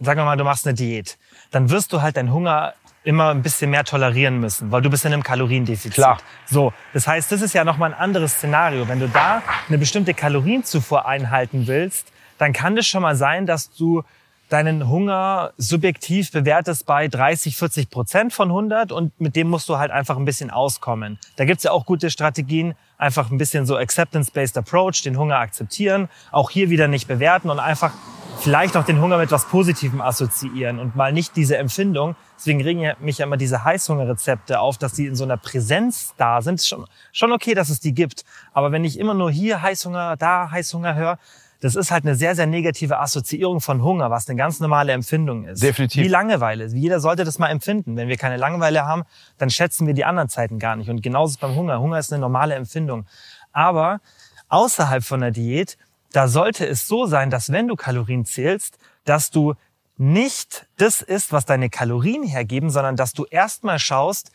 [0.00, 1.18] sagen wir mal, du machst eine Diät,
[1.50, 5.04] dann wirst du halt deinen Hunger immer ein bisschen mehr tolerieren müssen, weil du bist
[5.04, 5.94] in einem Kaloriendefizit.
[5.94, 6.18] Klar.
[6.46, 8.88] So, das heißt, das ist ja nochmal ein anderes Szenario.
[8.88, 12.08] Wenn du da eine bestimmte Kalorienzufuhr einhalten willst,
[12.38, 14.02] dann kann es schon mal sein, dass du
[14.50, 19.78] deinen Hunger subjektiv bewertest bei 30, 40 Prozent von 100 und mit dem musst du
[19.78, 21.18] halt einfach ein bisschen auskommen.
[21.36, 26.08] Da gibt's ja auch gute Strategien, einfach ein bisschen so Acceptance-Based Approach, den Hunger akzeptieren,
[26.32, 27.92] auch hier wieder nicht bewerten und einfach
[28.38, 32.16] vielleicht auch den Hunger mit was Positivem assoziieren und mal nicht diese Empfindung.
[32.38, 36.14] Deswegen regen ja mich ja immer diese Heißhungerrezepte auf, dass die in so einer Präsenz
[36.16, 36.56] da sind.
[36.56, 38.24] Ist Schon, schon okay, dass es die gibt.
[38.52, 41.18] Aber wenn ich immer nur hier Heißhunger, da Heißhunger höre,
[41.60, 45.44] das ist halt eine sehr, sehr negative Assoziierung von Hunger, was eine ganz normale Empfindung
[45.44, 45.62] ist.
[45.62, 46.02] Definitiv.
[46.02, 46.66] Wie Langeweile.
[46.66, 47.96] Jeder sollte das mal empfinden.
[47.96, 49.02] Wenn wir keine Langeweile haben,
[49.36, 50.88] dann schätzen wir die anderen Zeiten gar nicht.
[50.88, 51.78] Und genauso ist es beim Hunger.
[51.80, 53.04] Hunger ist eine normale Empfindung.
[53.52, 54.00] Aber
[54.48, 55.76] außerhalb von der Diät,
[56.12, 59.54] da sollte es so sein, dass wenn du Kalorien zählst, dass du
[59.96, 64.30] nicht das isst, was deine Kalorien hergeben, sondern dass du erstmal schaust,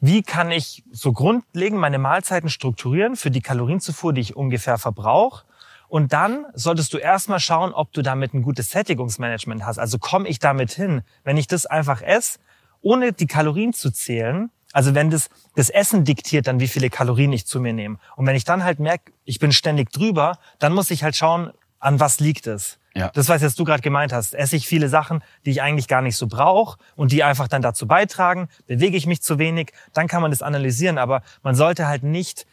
[0.00, 5.44] wie kann ich so grundlegend meine Mahlzeiten strukturieren für die Kalorienzufuhr, die ich ungefähr verbrauche.
[5.88, 9.78] Und dann solltest du erstmal schauen, ob du damit ein gutes Sättigungsmanagement hast.
[9.78, 12.38] Also komme ich damit hin, wenn ich das einfach esse,
[12.82, 14.50] ohne die Kalorien zu zählen.
[14.76, 17.96] Also wenn das, das Essen diktiert dann, wie viele Kalorien ich zu mir nehme.
[18.14, 21.50] Und wenn ich dann halt merke, ich bin ständig drüber, dann muss ich halt schauen,
[21.78, 22.78] an was liegt es.
[22.94, 23.10] Ja.
[23.14, 26.02] Das, was jetzt du gerade gemeint hast, esse ich viele Sachen, die ich eigentlich gar
[26.02, 30.08] nicht so brauche und die einfach dann dazu beitragen, bewege ich mich zu wenig, dann
[30.08, 32.46] kann man das analysieren, aber man sollte halt nicht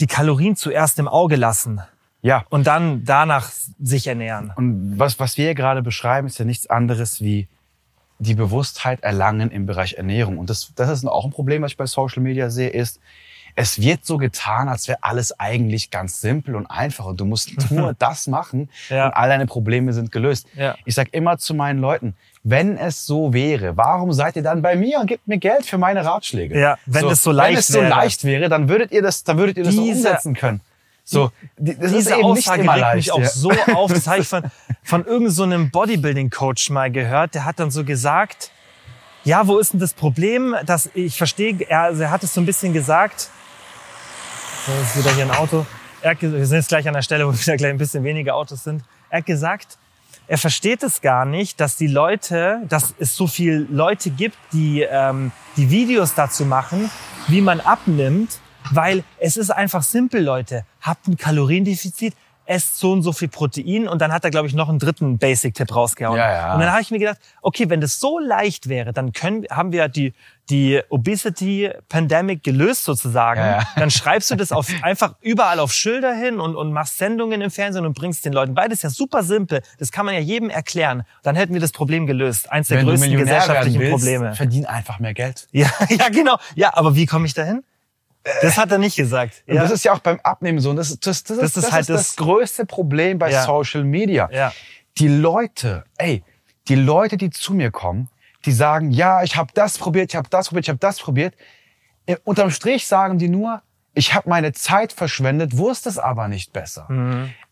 [0.00, 1.82] die Kalorien zuerst im Auge lassen
[2.22, 4.54] Ja, und dann danach sich ernähren.
[4.56, 7.46] Und was, was wir hier gerade beschreiben, ist ja nichts anderes wie
[8.18, 10.38] die Bewusstheit erlangen im Bereich Ernährung.
[10.38, 13.00] Und das, das ist auch ein Problem, was ich bei Social Media sehe, ist,
[13.58, 17.52] es wird so getan, als wäre alles eigentlich ganz simpel und einfach und du musst
[17.70, 19.06] nur das machen Ja.
[19.06, 20.46] und all deine Probleme sind gelöst.
[20.54, 20.76] Ja.
[20.84, 24.76] Ich sag immer zu meinen Leuten, wenn es so wäre, warum seid ihr dann bei
[24.76, 26.58] mir und gebt mir Geld für meine Ratschläge?
[26.60, 27.88] Ja, wenn es so leicht Wenn es so wäre.
[27.88, 30.60] leicht wäre, dann würdet ihr das, dann würdet ihr das Diese- umsetzen können.
[31.08, 32.96] So, die, das ist Diese nicht Aussage regt leicht.
[32.96, 33.28] mich auch ja.
[33.28, 33.92] so auf.
[33.92, 34.42] Das habe ich von,
[34.82, 37.36] von irgendeinem so einem Bodybuilding-Coach mal gehört.
[37.36, 38.50] Der hat dann so gesagt,
[39.22, 40.56] ja, wo ist denn das Problem?
[40.66, 43.30] Dass ich verstehe, er, also er hat es so ein bisschen gesagt.
[44.66, 45.64] So, ist wieder hier ein Auto.
[46.02, 48.64] Er wir sind jetzt gleich an der Stelle, wo wieder gleich ein bisschen weniger Autos
[48.64, 48.82] sind.
[49.08, 49.78] Er hat gesagt,
[50.26, 54.82] er versteht es gar nicht, dass die Leute, dass es so viel Leute gibt, die
[54.82, 56.90] ähm, die Videos dazu machen,
[57.28, 58.40] wie man abnimmt,
[58.72, 60.64] weil es ist einfach simpel, Leute.
[60.86, 62.14] Habt ein Kaloriendefizit,
[62.46, 65.18] esst so und so viel Protein und dann hat er, glaube ich, noch einen dritten
[65.18, 66.16] Basic-Tipp rausgehauen.
[66.16, 66.54] Ja, ja.
[66.54, 69.72] Und dann habe ich mir gedacht, okay, wenn das so leicht wäre, dann können, haben
[69.72, 70.14] wir die,
[70.48, 73.40] die Obesity-Pandemic gelöst sozusagen.
[73.40, 73.68] Ja, ja.
[73.76, 77.50] Dann schreibst du das auf, einfach überall auf Schilder hin und, und machst Sendungen im
[77.50, 78.68] Fernsehen und bringst den Leuten bei.
[78.68, 79.62] Das ist ja super simpel.
[79.78, 81.02] Das kann man ja jedem erklären.
[81.24, 82.52] Dann hätten wir das Problem gelöst.
[82.52, 84.34] Eins der Wenn größten gesellschaftlichen willst, Probleme.
[84.34, 85.48] verdien einfach mehr Geld.
[85.56, 86.36] Ja, ja, genau.
[86.54, 87.64] Ja, aber wie komme ich dahin?
[88.42, 89.42] Das hat er nicht gesagt.
[89.46, 89.62] Ja.
[89.62, 90.70] das ist ja auch beim Abnehmen so.
[90.70, 93.44] Und das, das, das, Das ist, ist halt das, das- größte Problem bei Ja.
[93.44, 94.28] Social Media.
[94.32, 94.52] Ja.
[94.98, 96.24] Die Leute, ey,
[96.68, 98.08] die Leute, die zu mir kommen,
[98.44, 101.34] die sagen, ja, ich habe das probiert, ich habe das probiert, ich habe das probiert.
[102.06, 103.62] Äh, Unterm Strich sagen die nur,
[103.94, 106.86] ich habe meine Zeit verschwendet, wusste es aber nicht besser.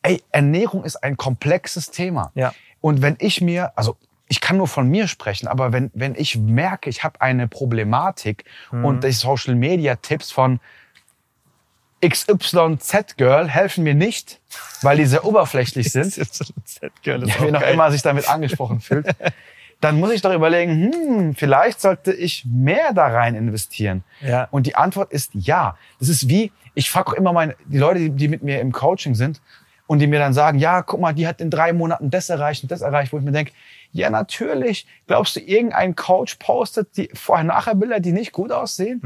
[0.02, 2.32] Ey, Ernährung ist ein komplexes Thema.
[2.34, 2.52] Ja.
[2.80, 3.96] Und wenn ich mir, also
[4.34, 8.44] ich kann nur von mir sprechen, aber wenn, wenn ich merke, ich habe eine Problematik
[8.72, 10.58] und die Social Media Tipps von
[12.04, 14.40] XYZ-Girl helfen mir nicht,
[14.82, 16.16] weil die sehr oberflächlich sind,
[17.04, 17.74] Girl ist auch wen auch geil.
[17.74, 19.06] immer sich damit angesprochen fühlt,
[19.80, 24.02] dann muss ich doch überlegen, hm, vielleicht sollte ich mehr da rein investieren.
[24.20, 24.48] Ja.
[24.50, 25.78] Und die Antwort ist ja.
[26.00, 28.72] Das ist wie, ich frage auch immer meine, die Leute, die, die mit mir im
[28.72, 29.40] Coaching sind
[29.86, 32.64] und die mir dann sagen, ja, guck mal, die hat in drei Monaten das erreicht
[32.64, 33.52] und das erreicht, wo ich mir denke,
[33.94, 34.86] ja, natürlich.
[35.06, 39.00] Glaubst du, irgendein Coach postet die Vorher-Nachher-Bilder, die nicht gut aussehen?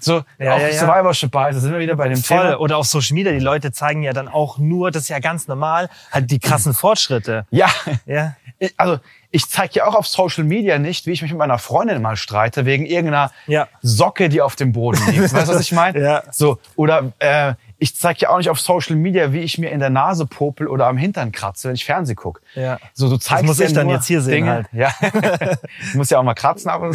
[0.00, 0.24] So, Mhm.
[0.38, 0.72] Ja, auch ja, ja.
[0.72, 2.38] Survivorship Bias, da sind wir wieder bei dem Voll.
[2.38, 2.60] Thema.
[2.60, 5.48] Oder auf Social Media, die Leute zeigen ja dann auch nur, das ist ja ganz
[5.48, 7.46] normal, halt die krassen Fortschritte.
[7.50, 7.68] Ja,
[8.06, 8.36] Ja.
[8.60, 8.98] Ich- also
[9.32, 12.14] ich zeige ja auch auf Social Media nicht, wie ich mich mit meiner Freundin mal
[12.16, 13.66] streite wegen irgendeiner Ja.
[13.82, 15.32] Socke, die auf dem Boden liegt.
[15.32, 15.98] Weißt du, was ich meine?
[16.04, 16.22] Ja.
[16.30, 19.80] So oder äh, ich zeige ja auch nicht auf Social Media, wie ich mir in
[19.80, 22.40] der Nase popel oder am Hintern kratze, wenn ich Fernseh guck.
[22.54, 22.78] Ja.
[22.94, 24.50] So du zeigst muss ja ich dann jetzt hier sehen Dinge.
[24.52, 24.66] halt.
[24.72, 24.94] Ja.
[25.92, 26.90] du musst ja auch mal kratzen, aber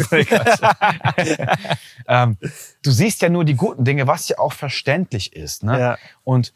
[2.08, 2.36] ähm,
[2.82, 5.62] du siehst ja nur die guten Dinge, was ja auch verständlich ist.
[5.62, 5.78] Ne?
[5.78, 5.98] Ja.
[6.24, 6.52] Und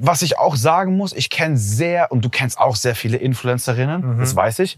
[0.00, 4.16] was ich auch sagen muss, ich kenne sehr, und du kennst auch sehr viele Influencerinnen,
[4.16, 4.18] Mhm.
[4.18, 4.76] das weiß ich,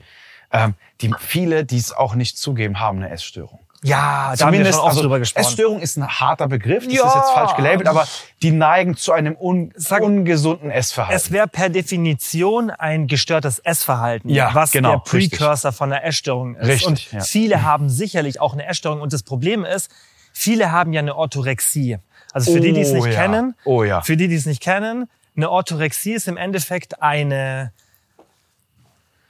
[0.53, 3.60] ähm, die viele, die es auch nicht zugeben, haben eine Essstörung.
[3.83, 5.47] Ja, da haben wir schon oft drüber gesprochen.
[5.47, 7.09] Essstörung ist ein harter Begriff, das Ja.
[7.09, 8.07] ist jetzt falsch gelabelt, aber
[8.43, 11.17] die neigen zu einem un Sag- ungesunden Essverhalten.
[11.17, 16.57] Es wäre per Definition ein gestörtes Essverhalten, Ja, was genau, der Precursor von einer Essstörung
[16.57, 16.67] ist.
[16.69, 17.21] Richtig, und ja.
[17.21, 19.01] viele haben sicherlich auch eine Essstörung.
[19.01, 19.91] Und das Problem ist,
[20.35, 21.99] viele haben ja eine Orthorexie.
[22.33, 23.13] Also für die, die es Oh nicht ja.
[23.13, 24.03] kennen, Oh ja.
[24.03, 27.73] für die, die es nicht kennen, eine Orthorexie ist im Endeffekt eine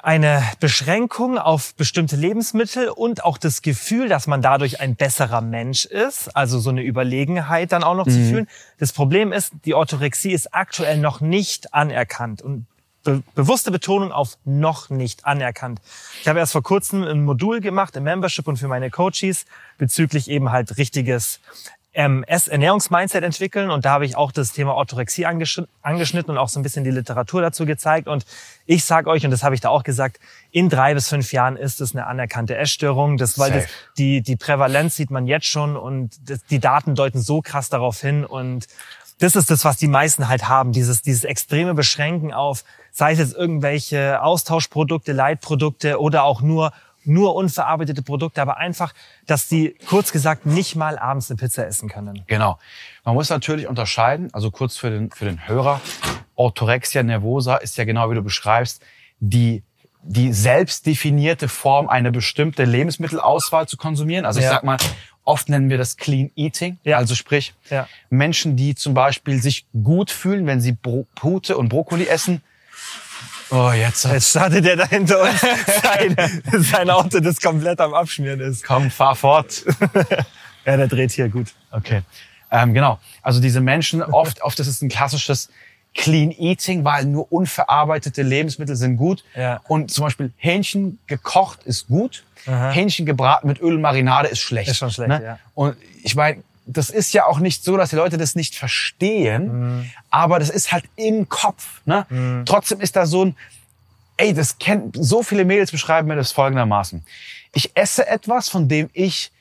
[0.03, 5.85] eine Beschränkung auf bestimmte Lebensmittel und auch das Gefühl, dass man dadurch ein besserer Mensch
[5.85, 8.49] ist, also so eine Überlegenheit dann auch noch zu fühlen.
[8.79, 12.67] Das Problem ist, die Orthorexie ist aktuell noch nicht anerkannt und
[13.03, 15.81] be bewusste Betonung auf noch nicht anerkannt.
[16.21, 19.47] Ich habe erst vor kurzem ein Modul gemacht im Membership und für meine Coaches
[19.79, 21.41] bezüglich eben halt richtiges
[21.93, 26.49] ähm, Ernährungsmindset entwickeln und da habe ich auch das Thema Orthorexie angesch angeschnitten und auch
[26.49, 28.07] so ein bisschen die Literatur dazu gezeigt.
[28.07, 28.25] Und
[28.65, 30.21] ich sage euch und das habe ich da auch gesagt,
[30.53, 33.65] in drei bis fünf Jahren ist es eine anerkannte Essstörung, das weil das,
[33.99, 38.01] die die Prävalenz sieht man jetzt schon und das, die Daten deuten so krass darauf
[38.01, 38.25] hin.
[38.25, 38.69] Und
[39.19, 43.19] das ist das, was die meisten halt haben, dieses, dieses extreme Beschränken auf, sei es
[43.19, 46.73] jetzt irgendwelche Austauschprodukte, Leitprodukte oder auch nur,
[47.11, 48.95] nur unverarbeitete Produkte, aber einfach,
[49.27, 52.23] dass die, kurz gesagt, nicht mal abends eine Pizza essen können.
[52.27, 52.59] Genau.
[53.05, 55.81] Man muss natürlich unterscheiden, also kurz für den, für den Hörer,
[56.37, 58.83] Orthorexia nervosa ist ja genau wie du beschreibst,
[59.19, 59.63] die,
[60.03, 64.25] die selbst definierte Form, eine bestimmte Lebensmittelauswahl zu konsumieren.
[64.25, 64.53] Also ich Ja.
[64.53, 64.79] sag mal,
[65.25, 66.79] oft nennen wir das Clean Eating.
[66.85, 66.97] Ja.
[66.97, 67.89] Also sprich, Ja.
[68.09, 72.43] Menschen, die zum Beispiel sich gut fühlen, wenn sie Pute und Brokkoli essen.
[73.51, 74.05] Oh, jetzt.
[74.05, 75.41] Jetzt startet der da hinter uns
[75.83, 76.17] sein,
[76.53, 78.65] sein Auto, das komplett am Abschmieren ist.
[78.65, 79.65] Komm, fahr fort.
[80.67, 81.49] Ja, der dreht hier gut.
[81.71, 82.03] Okay.
[82.51, 82.99] Ähm, genau.
[83.23, 85.49] Also diese Menschen, oft, oft ist es ein klassisches
[85.95, 89.25] Clean Eating, weil nur unverarbeitete Lebensmittel sind gut.
[89.35, 89.61] Ja.
[89.69, 92.25] Und zum Beispiel Hähnchen gekocht ist gut.
[92.47, 92.71] Aha.
[92.71, 94.71] Hähnchen gebraten mit Öl und Marinade ist schlecht.
[94.71, 95.23] Ist schon schlecht, ne?
[95.25, 95.39] ja.
[95.55, 96.43] Und ich meine,
[96.73, 99.91] das ist ja auch nicht so, dass die Leute das nicht verstehen, Mhm.
[100.11, 101.81] aber das ist halt im Kopf.
[101.85, 102.07] Ne?
[102.47, 103.37] Trotzdem ist da so ein,
[104.17, 107.03] ey, das kennt, so viele Mädels beschreiben mir das folgendermaßen.
[107.53, 109.33] Ich esse etwas, von dem ich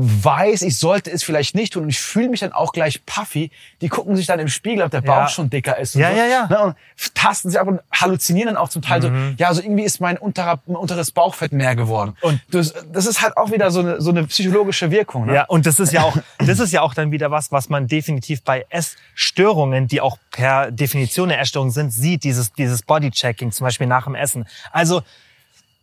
[0.00, 3.50] weiß, ich sollte es vielleicht nicht tun und ich fühle mich dann auch gleich puffy.
[3.80, 5.28] Die gucken sich dann im Spiegel, ob der Bauch Ja.
[5.28, 5.96] schon dicker ist.
[5.96, 6.46] Und Ja, so, ja, ja.
[6.46, 6.62] Ne?
[6.62, 6.76] Und
[7.16, 10.16] tasten sich ab und halluzinieren dann auch zum Teil so, ja, also irgendwie ist mein,
[10.16, 12.16] unterer, mein unteres Bauchfett mehr geworden.
[12.20, 15.26] Und- das, das ist halt auch wieder so eine, so eine psychologische Wirkung.
[15.26, 15.34] Ne?
[15.34, 17.88] Ja, und das ist ja auch, das ist ja auch dann wieder was, was man
[17.88, 23.64] definitiv bei Essstörungen, die auch per Definition eine Essstörung sind, sieht, dieses, dieses Bodychecking, zum
[23.64, 24.46] Beispiel nach dem Essen.
[24.70, 25.02] Also,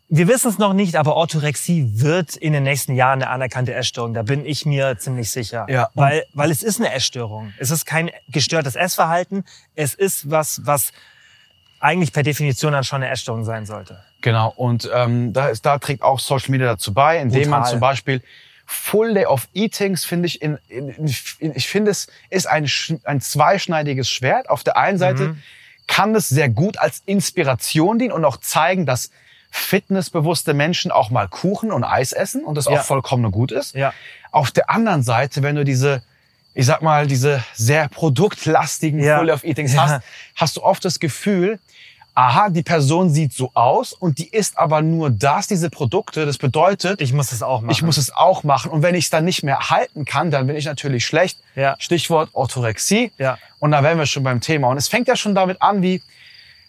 [0.08, 4.14] wir wissen es noch nicht, aber Orthorexie wird in den nächsten Jahren eine anerkannte Essstörung.
[4.14, 5.66] Da bin ich mir ziemlich sicher.
[5.70, 5.90] Ja.
[5.96, 7.54] Weil, weil es ist eine Essstörung.
[7.58, 9.44] Es ist kein gestörtes Essverhalten.
[9.74, 10.92] Es ist was, was
[11.80, 14.04] eigentlich per Definition dann schon eine Essstörung sein sollte.
[14.22, 14.54] Genau.
[14.56, 17.72] Und ähm, da, ist, da trägt auch Social Media dazu bei, indem man Brutal.
[17.72, 18.22] zum Beispiel
[18.68, 20.90] Full Day of Eatings finde ich in, in,
[21.40, 22.68] in ich finde es ist ein
[23.04, 24.50] ein zweischneidiges Schwert.
[24.50, 25.42] Auf der einen Seite Mhm.
[25.88, 29.12] kann es sehr gut als Inspiration dienen und auch zeigen, dass
[29.56, 32.72] fitnessbewusste Menschen auch mal Kuchen und Eis essen und das Ja.
[32.80, 33.74] auch vollkommen gut ist.
[33.76, 33.94] Ja.
[34.32, 36.04] Auf der anderen Seite, wenn du diese,
[36.54, 39.18] ich sag mal, diese sehr produktlastigen Ja.
[39.20, 39.82] Full of Eatings Ja.
[39.88, 40.04] hast,
[40.36, 41.60] hast du oft das Gefühl,
[42.18, 46.26] aha, die Person sieht so aus und die isst aber nur das, diese Produkte.
[46.26, 47.72] Das bedeutet, Ich muss es auch machen.
[47.72, 48.72] ich muss es auch machen.
[48.72, 51.38] Und wenn ich es dann nicht mehr halten kann, dann bin ich natürlich schlecht.
[51.56, 51.76] Ja.
[51.80, 53.12] Stichwort Orthorexie.
[53.18, 53.38] Ja.
[53.60, 54.70] Und da wären wir schon beim Thema.
[54.70, 56.02] Und es fängt ja schon damit an, wie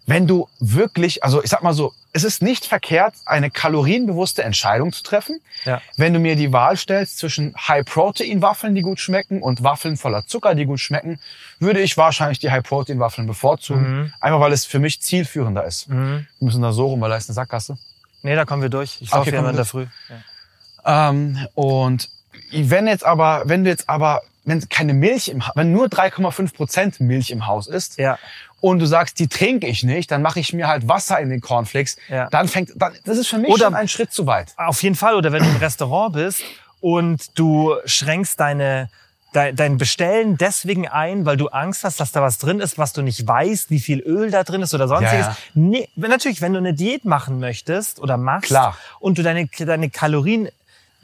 [0.06, 4.92] wenn du wirklich, also ich sag mal so, es ist nicht verkehrt, eine kalorienbewusste Entscheidung
[4.92, 5.40] zu treffen.
[5.64, 5.82] Ja.
[5.96, 10.54] Wenn du mir die Wahl stellst zwischen High-Protein-Waffeln, die gut schmecken, und Waffeln voller Zucker,
[10.54, 11.18] die gut schmecken,
[11.58, 14.00] würde ich wahrscheinlich die High-Protein-Waffeln bevorzugen.
[14.00, 14.12] Mhm.
[14.20, 15.88] Einfach weil es für mich zielführender ist.
[15.88, 16.26] Mhm.
[16.38, 17.76] Wir müssen da so rum, weil da ist eine Sackgasse.
[18.22, 18.98] Nee, da kommen wir durch.
[19.00, 19.86] Ich Okay, laufe hier immer wir in der Früh.
[20.84, 21.10] Ja.
[21.10, 22.08] Ähm, und
[22.52, 27.00] wenn jetzt aber, wenn du jetzt aber, wenn keine Milch im, wenn nur 3,5 Prozent
[27.00, 28.18] Milch im Haus ist ja.
[28.60, 31.40] und du sagst, die trinke ich nicht, dann mache ich mir halt Wasser in den
[31.42, 32.28] Cornflakes, Ja.
[32.30, 34.54] dann fängt, dann, das ist für mich Oder- schon ein Schritt zu weit.
[34.56, 35.16] Auf jeden Fall.
[35.16, 36.42] Oder wenn du im Restaurant bist
[36.80, 38.88] und du schränkst deine,
[39.32, 42.92] dein, dein Bestellen deswegen ein, weil du Angst hast, dass da was drin ist, was
[42.92, 45.26] du nicht weißt, wie viel Öl da drin ist oder sonstiges.
[45.26, 45.36] Ja, ja.
[45.54, 48.78] Nee, natürlich, wenn du eine Diät machen möchtest oder machst Klar.
[49.00, 50.48] und du deine, deine Kalorien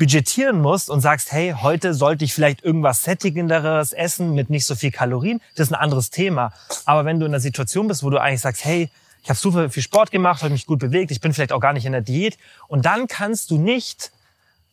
[0.03, 4.75] budgetieren musst und sagst, hey, heute sollte ich vielleicht irgendwas sättigenderes essen mit nicht so
[4.75, 6.53] viel Kalorien, das ist ein anderes Thema.
[6.87, 8.91] Aber wenn du in einer Situation bist, wo du eigentlich sagst, hey,
[9.23, 11.73] ich habe super viel Sport gemacht, habe mich gut bewegt, ich bin vielleicht auch gar
[11.73, 12.37] nicht in der Diät
[12.67, 14.11] und dann kannst du nicht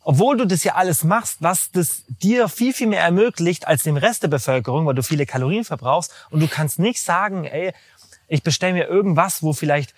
[0.01, 3.97] obwohl du das ja alles machst, was das dir viel, viel mehr ermöglicht als dem
[3.97, 7.73] Rest der Bevölkerung, weil du viele Kalorien verbrauchst und du kannst nicht sagen, ey,
[8.27, 9.93] ich bestelle mir irgendwas, wo vielleicht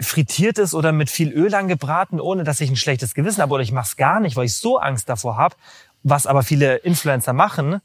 [0.00, 3.62] frittiert ist oder mit viel Öl angebraten, ohne dass ich ein schlechtes Gewissen habe oder
[3.62, 5.56] ich mache es gar nicht, weil ich so Angst davor habe,
[6.02, 7.80] was aber viele Influencer machen,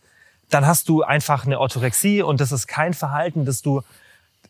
[0.49, 3.83] dann hast du einfach eine Orthorexie und das ist kein Verhalten, das du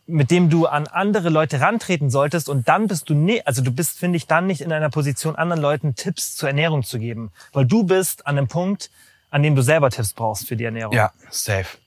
[0.09, 3.71] mit dem du an andere Leute rantreten solltest und dann bist du nie, also du
[3.71, 7.31] bist, finde ich, dann nicht in einer Position, anderen Leuten Tipps zur Ernährung zu geben,
[7.53, 8.89] weil du bist an einem Punkt,
[9.29, 10.95] an dem du selber Tipps brauchst für die Ernährung.
[10.95, 11.77] Ja, safe.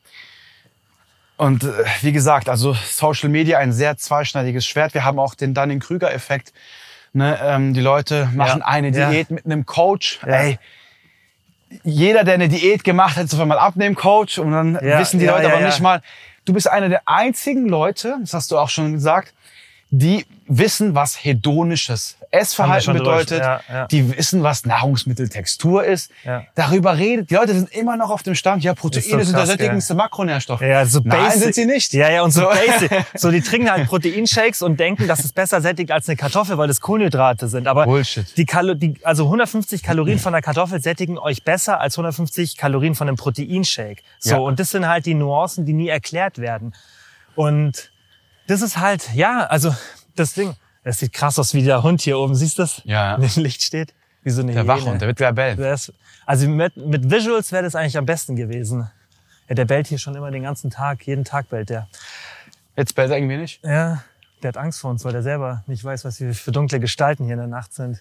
[1.42, 1.72] Und äh,
[2.02, 4.94] wie gesagt, also Social Media ein sehr zweischneidiges Schwert.
[4.94, 6.52] Wir haben auch den Dunning-Krüger-Effekt.
[7.14, 9.10] Ne, ähm, die Leute machen Ja, eine ja.
[9.10, 10.20] Diät mit einem Coach.
[10.24, 10.34] Ja.
[10.34, 10.58] Ey,
[11.82, 14.38] jeder, der eine Diät gemacht hat, ist auf einmal Abnehmen-Coach.
[14.38, 15.66] Und dann Ja, wissen die ja, Leute ja, aber ja.
[15.66, 16.00] nicht mal,
[16.44, 19.34] du bist einer der einzigen Leute, das hast du auch schon gesagt,
[19.94, 23.40] die wissen, was hedonisches Essverhalten bedeutet.
[23.40, 23.86] Ja, ja.
[23.88, 26.10] Die wissen, was Nahrungsmitteltextur ist.
[26.24, 26.44] Ja.
[26.54, 27.28] Darüber redet.
[27.28, 28.64] Die Leute sind immer noch auf dem Stand.
[28.64, 30.62] Ja, Proteine Ist so sind der krass, sättigendste Makronährstoff.
[30.62, 31.42] Ja, so Nein, basic.
[31.42, 31.92] sind sie nicht.
[31.92, 32.48] Ja, ja, und so, So.
[32.48, 33.04] basic.
[33.14, 36.68] So, die trinken halt Proteinshakes und denken, dass es besser sättigt als eine Kartoffel, weil
[36.68, 37.68] das Kohlenhydrate sind.
[37.68, 38.34] Aber Bullshit.
[38.38, 42.94] Die Kalo die, also 150 Kalorien von einer Kartoffel sättigen euch besser als 150 Kalorien
[42.94, 44.02] von einem Proteinshake.
[44.18, 46.72] So, und das sind halt die Nuancen, die nie erklärt werden.
[47.34, 47.91] Und
[48.46, 49.74] das ist halt, ja, also
[50.16, 52.34] das Ding, das sieht krass aus wie der Hund hier oben.
[52.34, 52.82] Siehst du das?
[52.84, 53.14] Ja.
[53.16, 53.94] In dem Licht steht.
[54.22, 54.68] Wie so eine Der Hyäne.
[54.68, 55.78] Wachhund, der wird gleich bellen.
[56.26, 58.88] Also mit, mit Visuals wäre das eigentlich am besten gewesen.
[59.48, 61.06] Ja, der bellt hier schon immer den ganzen Tag.
[61.06, 61.88] Jeden Tag bellt der.
[62.76, 63.62] Jetzt bellt er irgendwie nicht.
[63.64, 64.04] Ja,
[64.42, 67.24] der hat Angst vor uns, weil der selber nicht weiß, was hier für dunkle Gestalten
[67.24, 68.00] hier in der Nacht sind.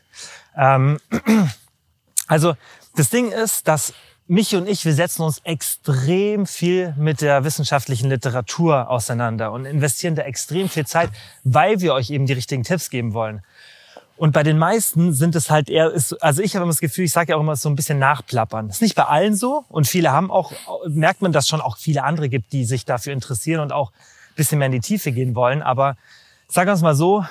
[0.56, 1.00] Ähm,
[2.28, 2.56] also
[2.96, 3.94] das Ding ist, dass
[4.28, 10.16] Michi und ich, wir setzen uns extrem viel mit der wissenschaftlichen Literatur auseinander und investieren
[10.16, 11.10] da extrem viel Zeit,
[11.44, 13.44] weil wir euch eben die richtigen Tipps geben wollen.
[14.22, 17.06] Und bei den meisten sind es halt eher, ist, also ich habe immer das Gefühl,
[17.06, 18.70] ich sage ja auch immer so ein bisschen nachplappern.
[18.70, 20.52] Ist nicht bei allen so und viele haben auch,
[20.88, 24.36] merkt man, dass schon auch viele andere gibt, die sich dafür interessieren und auch ein
[24.36, 25.64] bisschen mehr in die Tiefe gehen wollen.
[25.64, 25.98] Aber
[26.48, 27.26] sagen wir es mal so,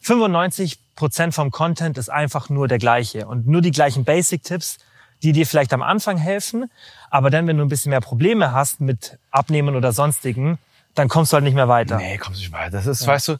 [0.00, 4.78] 95 Prozent vom Content ist einfach nur der gleiche und nur die gleichen Basic-Tipps,
[5.24, 6.70] die dir vielleicht am Anfang helfen.
[7.10, 10.58] Aber dann, wenn du ein bisschen mehr Probleme hast mit Abnehmen oder sonstigen,
[10.94, 11.96] dann kommst du halt nicht mehr weiter.
[11.96, 12.70] Nee, kommst nicht weiter.
[12.70, 13.36] Das ist, weißt du,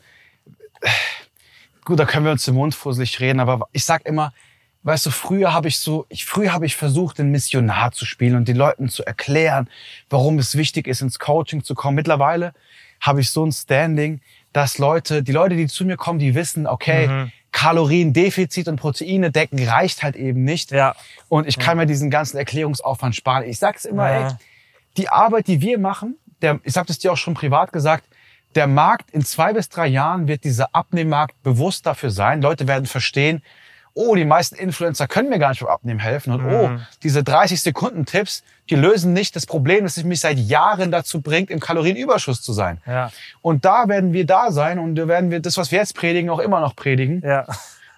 [1.84, 4.32] gut, da können wir uns den Mund fusselig reden, aber ich sag immer,
[4.82, 8.36] weißt du, früher habe ich so, ich, früher habe ich versucht, den Missionar zu spielen
[8.36, 9.68] und den Leuten zu erklären,
[10.10, 11.94] warum es wichtig ist, ins Coaching zu kommen.
[11.94, 12.54] Mittlerweile
[13.00, 14.20] habe ich so ein Standing,
[14.52, 17.32] dass Leute, die Leute, die zu mir kommen, die wissen, okay, Mhm.
[17.54, 20.72] Kaloriendefizit und Proteine decken reicht halt eben nicht.
[20.72, 20.96] Ja.
[21.28, 23.44] Und ich kann mir diesen ganzen Erklärungsaufwand sparen.
[23.44, 24.28] Ich sag's immer, Ja.
[24.28, 24.34] ey,
[24.96, 28.04] die Arbeit, die wir machen, der, ich habe das dir auch schon privat gesagt,
[28.56, 32.42] der Markt in zwei bis drei Jahren wird dieser Abnehmmarkt bewusst dafür sein.
[32.42, 33.40] Leute werden verstehen,
[33.94, 36.80] oh, die meisten Influencer können mir gar nicht beim Abnehmen helfen und oh, Mhm.
[37.02, 41.50] diese 30 Sekunden Tipps, die lösen nicht das Problem, das mich seit Jahren dazu bringt,
[41.50, 42.80] im Kalorienüberschuss zu sein.
[42.86, 43.10] Ja.
[43.40, 46.28] Und da werden wir da sein und da werden wir das, was wir jetzt predigen,
[46.30, 47.22] auch immer noch predigen.
[47.24, 47.46] Ja.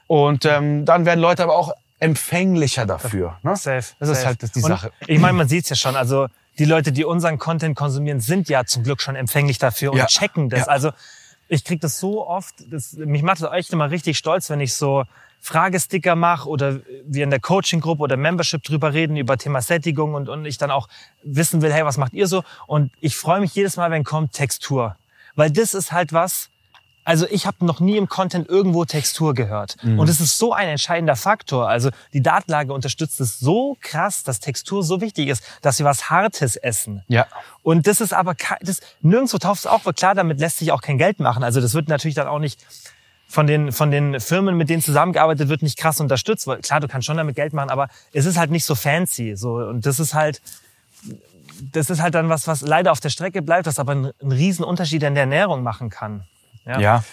[0.06, 3.38] Und ähm, dann werden Leute aber auch empfänglicher dafür.
[3.42, 3.56] Ne?
[3.56, 3.82] Safe.
[3.98, 4.26] Das ist safe.
[4.26, 4.92] halt die Und Sache.
[5.06, 5.96] Ich meine, man sieht's ja schon.
[5.96, 6.28] Also
[6.58, 10.06] die Leute, die unseren Content konsumieren, sind ja zum Glück schon empfänglich dafür und Ja.
[10.06, 10.68] checken das.
[10.68, 10.90] Also
[11.48, 12.54] ich krieg das so oft.
[12.70, 15.04] Das, mich macht das echt immer richtig stolz, wenn ich so
[15.40, 20.28] Fragesticker mache oder wir in der Coaching-Gruppe oder Membership drüber reden, über Thema Sättigung und,
[20.28, 20.88] und ich dann auch
[21.22, 22.42] wissen will, hey, was macht ihr so?
[22.66, 24.96] Und ich freue mich jedes Mal, wenn kommt Textur.
[25.34, 26.50] Weil das ist halt was,
[27.06, 29.76] also ich habe noch nie im Content irgendwo Textur gehört.
[29.84, 31.68] Und es ist so ein entscheidender Faktor.
[31.68, 36.10] Also die Datenlage unterstützt es so krass, dass Textur so wichtig ist, dass wir was
[36.10, 37.04] Hartes essen.
[37.06, 37.28] Ja.
[37.62, 39.86] Und das ist aber das, nirgendwo taucht es auf.
[39.86, 41.44] weil Klar, damit lässt sich auch kein Geld machen.
[41.44, 42.58] Also das wird natürlich dann auch nicht
[43.28, 46.46] von den, von den Firmen, mit denen zusammengearbeitet wird, nicht krass unterstützt.
[46.46, 49.36] Weil klar, du kannst schon damit Geld machen, aber es ist halt nicht so fancy.
[49.36, 49.56] So.
[49.56, 50.40] Und das ist halt,
[51.72, 54.32] das ist halt dann was, was leider auf der Strecke bleibt, was aber einen, einen
[54.32, 56.24] riesen Unterschied in der Ernährung machen kann.
[56.64, 56.80] Ja.
[56.80, 57.04] Ja.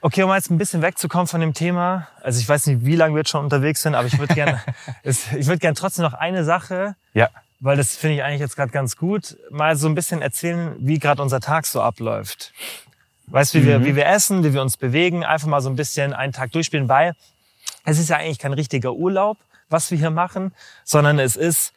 [0.00, 2.06] Okay, um jetzt ein bisschen wegzukommen von dem Thema.
[2.22, 4.62] Also ich weiß nicht, wie lange wir jetzt schon unterwegs sind, aber ich würde gerne,
[5.02, 7.28] ich würde gerne trotzdem noch eine Sache, Ja.
[7.58, 11.00] weil das finde ich eigentlich jetzt gerade ganz gut, mal so ein bisschen erzählen, wie
[11.00, 12.52] gerade unser Tag so abläuft.
[13.30, 16.12] Weißt wie wir, wie wir essen, wie wir uns bewegen, einfach mal so ein bisschen
[16.12, 17.14] einen Tag durchspielen, weil
[17.84, 19.36] es ist ja eigentlich kein richtiger Urlaub,
[19.68, 20.52] was wir hier machen,
[20.84, 21.72] sondern es ist,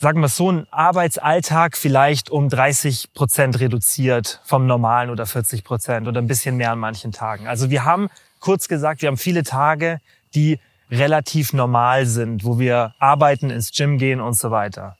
[0.00, 5.64] sagen wir es so, ein Arbeitsalltag vielleicht um 30 Prozent reduziert vom normalen oder 40
[5.64, 7.46] Prozent oder ein bisschen mehr an manchen Tagen.
[7.46, 8.08] Also wir haben,
[8.40, 10.00] kurz gesagt, wir haben viele Tage,
[10.34, 10.58] die
[10.90, 14.96] relativ normal sind, wo wir arbeiten, ins Gym gehen und so weiter.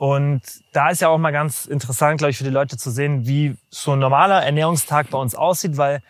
[0.00, 0.40] Und
[0.72, 3.54] da ist ja auch mal ganz interessant, glaube ich, für die Leute zu sehen, wie
[3.68, 6.00] so ein normaler Ernährungstag bei uns aussieht, weil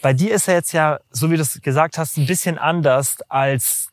[0.00, 3.16] bei dir ist er jetzt ja, so wie du es gesagt hast, ein bisschen anders
[3.28, 3.88] als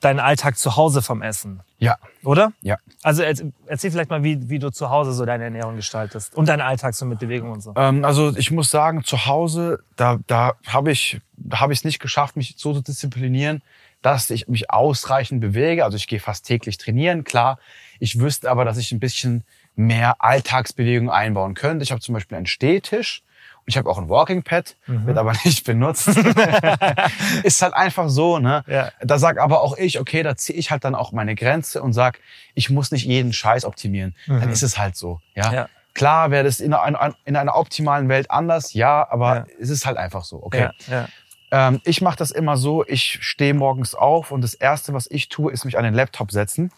[0.00, 1.98] dein Alltag zu Hause vom Essen, Ja.
[2.24, 2.54] oder?
[2.62, 2.78] Ja.
[3.02, 6.48] Also erz- erzähl vielleicht mal, wie, wie du zu Hause so deine Ernährung gestaltest und
[6.48, 7.74] deinen Alltag so mit Bewegung und so.
[7.76, 11.84] Ähm, also ich muss sagen, zu Hause, da, da habe ich da habe ich es
[11.84, 13.60] nicht geschafft, mich so zu disziplinieren,
[14.00, 15.84] dass ich mich ausreichend bewege.
[15.84, 17.58] Also ich gehe fast täglich trainieren, klar.
[18.00, 19.44] Ich wüsste aber, dass ich ein bisschen
[19.76, 21.82] mehr Alltagsbewegung einbauen könnte.
[21.84, 23.22] Ich habe zum Beispiel einen Stehtisch
[23.58, 26.08] und ich habe auch ein Walking Pad, wird aber nicht benutzt.
[27.42, 28.64] Ist halt einfach so, ne?
[28.66, 28.90] Ja.
[29.02, 31.92] Da sag aber auch ich, okay, da ziehe ich halt dann auch meine Grenze und
[31.92, 32.18] sag,
[32.54, 34.14] ich muss nicht jeden Scheiß optimieren.
[34.26, 35.52] Dann ist es halt so, ja.
[35.52, 35.68] Ja.
[35.94, 39.46] Klar wäre das in einer, in einer optimalen Welt anders, ja, aber Ja.
[39.60, 40.70] es ist halt einfach so, okay.
[40.88, 41.08] Ja, ja.
[41.52, 45.28] Ähm, ich mache das immer so, ich stehe morgens auf und das Erste, was ich
[45.28, 46.70] tue, ist mich an den Laptop setzen.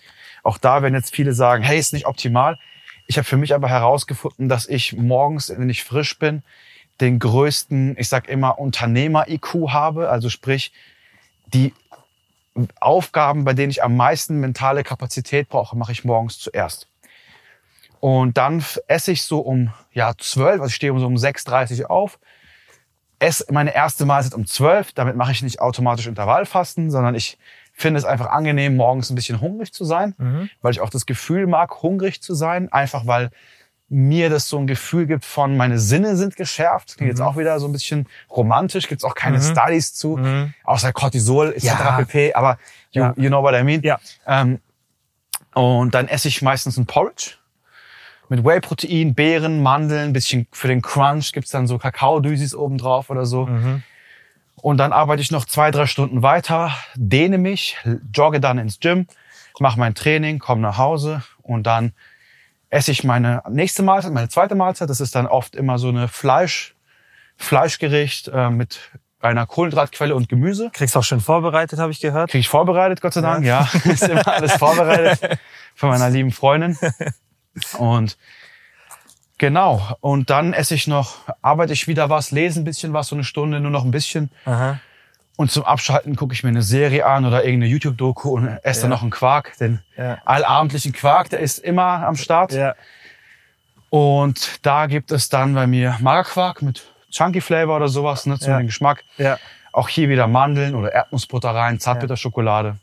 [0.42, 2.58] Auch da werden jetzt viele sagen, hey, ist nicht optimal.
[3.06, 6.42] Ich habe für mich aber herausgefunden, dass ich morgens, wenn ich frisch bin,
[7.00, 10.08] den größten, ich sag immer, Unternehmer-IQ habe.
[10.08, 10.72] Also sprich,
[11.46, 11.74] die
[12.80, 16.88] Aufgaben, bei denen ich am meisten mentale Kapazität brauche, mache ich morgens zuerst.
[18.00, 21.82] Und dann esse ich so um ja, 12, also ich stehe um so um 6.30
[21.82, 22.18] Uhr auf,
[23.20, 24.92] esse meine erste Mahlzeit um 12.
[24.92, 27.38] Damit mache ich nicht automatisch Intervallfasten, sondern ich
[27.72, 30.50] finde es einfach angenehm, morgens ein bisschen hungrig zu sein, Mhm.
[30.60, 33.30] weil ich auch das Gefühl mag, hungrig zu sein, einfach weil
[33.88, 36.96] mir das so ein Gefühl gibt von, meine Sinne sind geschärft.
[36.96, 39.42] Klingt jetzt auch wieder so ein bisschen romantisch, gibt's auch keine Mhm.
[39.42, 40.54] Studies zu, Mhm.
[40.64, 41.64] außer Cortisol etc.
[41.64, 41.96] Ja.
[41.98, 42.32] pp.
[42.34, 42.58] Aber
[42.92, 43.14] you, Ja.
[43.16, 43.82] you know what I mean.
[43.82, 43.98] Ja.
[44.26, 44.60] Ähm,
[45.54, 47.32] und dann esse ich meistens ein Porridge
[48.30, 53.26] mit Whey-Protein, Beeren, Mandeln, bisschen für den Crunch gibt's dann so Kakaodüsis oben drauf oder
[53.26, 53.44] so.
[53.46, 53.82] Mhm.
[54.62, 57.76] Und dann arbeite ich noch zwei, drei Stunden weiter, dehne mich,
[58.14, 59.08] jogge dann ins Gym,
[59.58, 61.92] mache mein Training, komme nach Hause und dann
[62.70, 64.88] esse ich meine nächste Mahlzeit, meine zweite Mahlzeit.
[64.88, 66.76] Das ist dann oft immer so eine Fleisch,
[67.36, 68.78] Fleischgericht äh, mit
[69.18, 70.70] einer Kohlenhydratquelle und Gemüse.
[70.72, 72.30] Kriegst auch schön vorbereitet, habe ich gehört.
[72.30, 73.44] Kriege ich vorbereitet, Gott sei Dank.
[73.44, 75.38] Ja, ist immer alles vorbereitet
[75.74, 76.78] von meiner lieben Freundin.
[77.78, 78.16] Und
[79.38, 79.96] genau.
[80.00, 83.24] Und dann esse ich noch, arbeite ich wieder was, lese ein bisschen was, so eine
[83.24, 84.30] Stunde, nur noch ein bisschen.
[84.44, 84.78] Aha.
[85.36, 88.90] Und zum Abschalten gucke ich mir eine Serie an oder irgendeine YouTube-Doku und esse dann
[88.90, 88.96] Ja.
[88.96, 89.56] noch einen Quark.
[89.58, 90.18] Den Ja.
[90.24, 92.52] allabendlichen Quark, der ist immer am Start.
[92.52, 92.74] Ja.
[93.90, 98.50] Und da gibt es dann bei mir Magerquark mit Chunky Flavor oder sowas, ne, zu
[98.50, 98.58] Ja.
[98.58, 99.04] dem Geschmack.
[99.18, 99.38] Ja.
[99.72, 102.76] Auch hier wieder Mandeln oder Erdnussbutter rein, Zartbitterschokolade.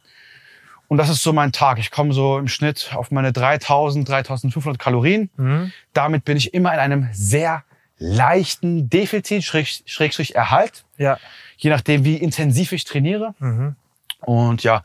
[0.89, 1.77] Und das ist so mein Tag.
[1.79, 5.29] Ich komme so im Schnitt auf meine 3000, 3500 Kalorien.
[5.37, 5.71] Mhm.
[5.93, 7.63] Damit bin ich immer in einem sehr
[7.99, 10.83] leichten Defizit, Schräg- Schrägstrich Erhalt.
[10.97, 11.17] Ja.
[11.57, 13.35] Je nachdem, wie intensiv ich trainiere.
[13.39, 13.75] Mhm.
[14.21, 14.83] Und ja,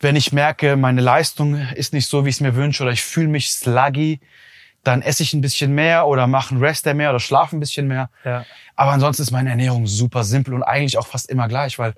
[0.00, 3.02] wenn ich merke, meine Leistung ist nicht so, wie ich es mir wünsche oder ich
[3.02, 4.18] fühle mich sluggy,
[4.82, 7.86] dann esse ich ein bisschen mehr oder mache einen Rest mehr oder schlafe ein bisschen
[7.86, 8.10] mehr.
[8.24, 8.44] Ja.
[8.74, 11.94] Aber ansonsten ist meine Ernährung super simpel und eigentlich auch fast immer gleich, weil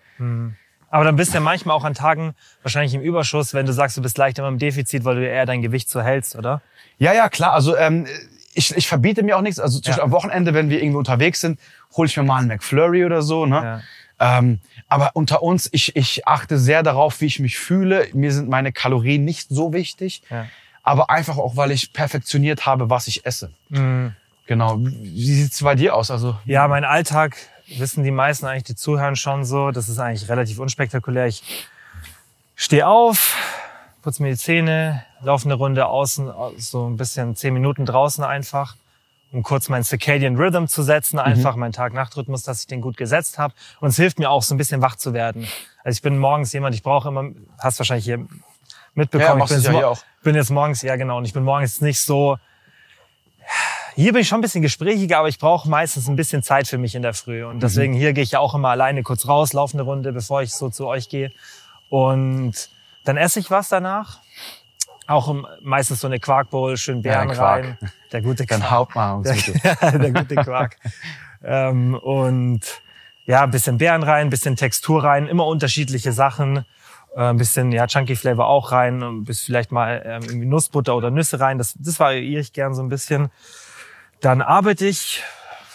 [0.93, 3.97] Aber dann bist du ja manchmal auch an Tagen wahrscheinlich im Überschuss, wenn du sagst,
[3.97, 6.61] du bist leicht immer im Defizit, weil du eher dein Gewicht so hältst, oder?
[6.99, 7.55] Ja, ja, klar.
[7.55, 8.07] Also ähm,
[8.53, 9.59] ich, ich verbiete mir auch nichts.
[9.59, 10.03] Also zum Ja.
[10.03, 11.59] Am Wochenende, wenn wir irgendwo unterwegs sind,
[11.97, 13.47] hole ich mir mal einen McFlurry oder so.
[13.47, 13.83] Ne?
[14.21, 18.09] Ähm, aber unter uns, ich, ich achte sehr darauf, wie ich mich fühle.
[18.13, 20.23] Mir sind meine Kalorien nicht so wichtig.
[20.29, 20.47] Ja.
[20.83, 23.51] Aber einfach auch, weil ich perfektioniert habe, was ich esse.
[23.71, 24.15] Mhm.
[24.47, 24.77] Genau.
[24.79, 26.11] Wie sieht's bei dir aus?
[26.11, 27.37] Also Ja, mein Alltag
[27.79, 29.71] wissen die meisten eigentlich, die zuhören schon so.
[29.71, 31.27] Das ist eigentlich relativ unspektakulär.
[31.27, 31.43] Ich
[32.55, 33.37] stehe auf,
[34.03, 38.77] putze mir die Zähne, laufe eine Runde außen, so ein bisschen zehn Minuten draußen einfach,
[39.33, 43.39] um kurz meinen Circadian Rhythm zu setzen, einfach meinen Tag-Nacht-Rhythmus, dass ich den gut gesetzt
[43.39, 43.55] habe.
[43.81, 45.49] Und es hilft mir auch, so ein bisschen wach zu werden.
[45.85, 48.27] Also ich bin morgens jemand, ich brauche immer, hast wahrscheinlich hier Ja,
[48.95, 52.01] mitbekommen, machst ich bin, ja bin jetzt morgens, ja genau, und ich bin morgens nicht
[52.01, 52.39] so,
[53.95, 56.79] hier bin ich schon ein bisschen gesprächiger, aber ich brauche meistens ein bisschen Zeit für
[56.79, 57.45] mich in der Früh.
[57.45, 60.43] Und deswegen hier gehe ich ja auch immer alleine kurz raus, laufe eine Runde, bevor
[60.43, 61.33] ich so zu euch gehe.
[61.89, 62.71] Und
[63.05, 64.19] dann esse ich was danach.
[65.07, 67.65] Auch meistens so eine Quarkbowl, schön Beeren Ja, Quark.
[67.65, 67.79] rein.
[68.13, 68.71] Der gute Quark.
[68.71, 69.55] Hauptnahrungsmittel.
[69.63, 70.77] Der, der gute Quark.
[71.45, 72.61] ähm, und
[73.27, 76.65] ja, ein bisschen Beeren rein, ein bisschen Textur rein, immer unterschiedliche Sachen.
[77.15, 81.11] Äh, ein bisschen ja, Chunky Flavor auch rein, bis vielleicht mal ähm, irgendwie Nussbutter oder
[81.11, 81.59] Nüsse rein.
[81.59, 83.31] Das, das variiere ich gern so ein bisschen.
[84.23, 85.23] Dann arbeite ich,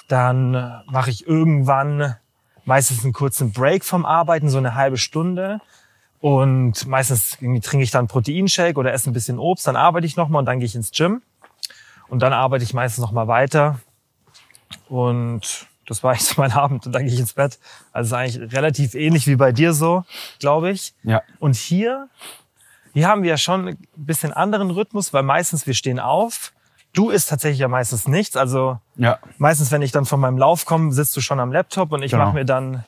[0.07, 0.51] dann
[0.87, 2.15] mache ich irgendwann
[2.63, 5.59] meistens einen kurzen Break vom Arbeiten, so eine halbe Stunde.
[6.21, 10.39] Und meistens trinke ich dann Proteinshake oder esse ein bisschen Obst, dann arbeite ich nochmal
[10.39, 11.21] und dann gehe ich ins Gym.
[12.07, 13.81] Und dann arbeite ich meistens nochmal weiter.
[14.87, 17.59] Und das war eigentlich so mein Abend und dann gehe ich ins Bett.
[17.91, 20.05] Also ist eigentlich relativ ähnlich wie bei dir so,
[20.39, 20.93] glaube ich.
[21.03, 21.21] Ja.
[21.39, 22.07] Und hier,
[22.93, 26.53] hier haben wir ja schon ein bisschen anderen Rhythmus, weil meistens wir stehen auf.
[26.97, 28.35] Du isst tatsächlich ja meistens nichts.
[28.35, 29.19] Also Ja.
[29.37, 32.11] meistens, wenn ich dann von meinem Lauf komme, sitzt du schon am Laptop und ich
[32.11, 32.25] Genau.
[32.25, 32.83] mache mir dann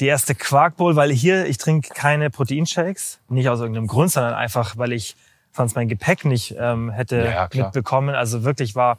[0.00, 3.18] die erste Quarkbowl, weil hier, ich trinke keine Proteinshakes.
[3.28, 5.16] Nicht aus irgendeinem Grund, sondern einfach, weil ich
[5.52, 8.14] sonst mein Gepäck nicht ähm, hätte Ja, mitbekommen.
[8.14, 8.98] Also wirklich war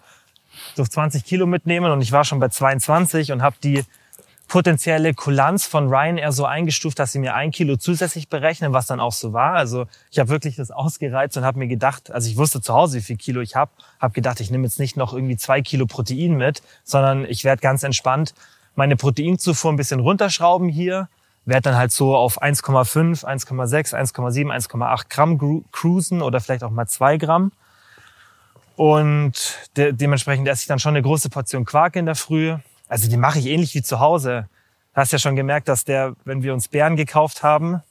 [0.76, 3.84] durch 20 Kilo mitnehmen und ich war schon bei 22 und habe die
[4.50, 9.00] potenzielle Kulanz von Ryanair so eingestuft, dass sie mir ein Kilo zusätzlich berechnen, was dann
[9.00, 9.54] auch so war.
[9.54, 12.97] Also ich habe wirklich das ausgereizt und habe mir gedacht, also ich wusste zu Hause,
[12.97, 13.72] wie viel Kilo ich habe,
[14.02, 17.62] habe gedacht, ich nehme jetzt nicht noch irgendwie zwei Kilo Protein mit, sondern ich werde
[17.62, 18.34] ganz entspannt
[18.80, 21.10] meine Proteinzufuhr ein bisschen runterschrauben hier,
[21.45, 26.88] werde dann halt so auf 1,5, 1,6, 1,7, 1,8 Gramm cruisen oder vielleicht auch mal
[26.88, 27.52] zwei Gramm.
[28.78, 32.56] Und de dementsprechend esse ich dann schon eine große Portion Quark in der Früh.
[32.90, 34.50] Also die mache ich ähnlich wie zu Hause.
[34.94, 37.82] Du hast ja schon gemerkt, dass der, wenn wir uns Beeren gekauft haben,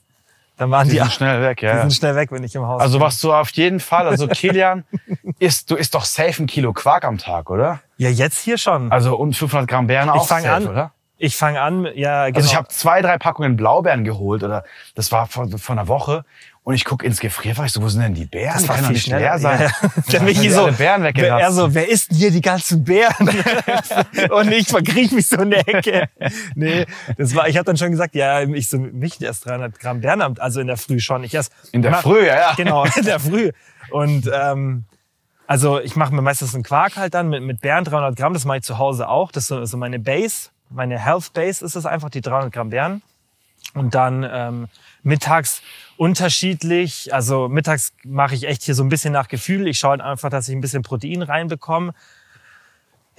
[0.57, 1.75] dann waren Die die, sind schnell weg, die ja.
[1.75, 1.81] ja.
[1.81, 3.07] sind schnell weg, wenn ich im Haus Also bin.
[3.07, 4.83] was du auf jeden Fall, also Kilian,
[5.39, 7.79] isst, du isst doch safe ein Kilo Quark am Tag, oder?
[7.97, 8.91] Ja, jetzt hier schon.
[8.91, 10.67] Also und 500 Gramm Beeren auch fang safe, an.
[10.67, 10.91] oder?
[11.17, 12.37] Ich fange an, ja, genau.
[12.37, 14.63] Also ich habe zwei, drei Packungen Blaubeeren geholt oder
[14.95, 16.23] das war vor, vor einer Woche
[16.69, 18.53] und ich guck ins Gefrierfach, ich so, wo sind denn die Beeren?
[18.53, 19.21] das war können doch nicht schneller.
[19.21, 19.59] leer sein.
[19.59, 19.89] Ja, ja.
[20.11, 21.41] Der Michi so, wer, weggeratzt.
[21.41, 23.27] er so, wer isst denn hier die ganzen Beeren?
[24.29, 26.09] und ich verkriech mich so in der Ecke.
[26.53, 26.85] Nee,
[27.17, 30.21] das war, ich habe dann schon gesagt, ja, ich so, mich erst 300 Gramm Beeren,
[30.21, 31.23] am- also in der Früh schon.
[31.23, 32.53] Ich ess, In der mach- Früh, ja, ja.
[32.55, 33.51] Genau, in der Früh.
[33.89, 34.83] Und ähm,
[35.47, 38.45] also ich mache mir meistens einen Quark halt dann mit, mit Beeren, 300 Gramm, das
[38.45, 39.31] mache ich zu Hause auch.
[39.31, 42.69] Das ist so, so meine Base, meine Health Base ist es einfach, die 300 Gramm
[42.69, 43.01] Beeren.
[43.73, 44.67] Und dann ähm,
[45.01, 45.61] mittags
[45.99, 47.13] unterschiedlich.
[47.13, 49.67] Also mittags mache ich echt hier so ein bisschen nach Gefühl.
[49.67, 51.93] Ich schaue halt einfach, dass ich ein bisschen Protein reinbekomme.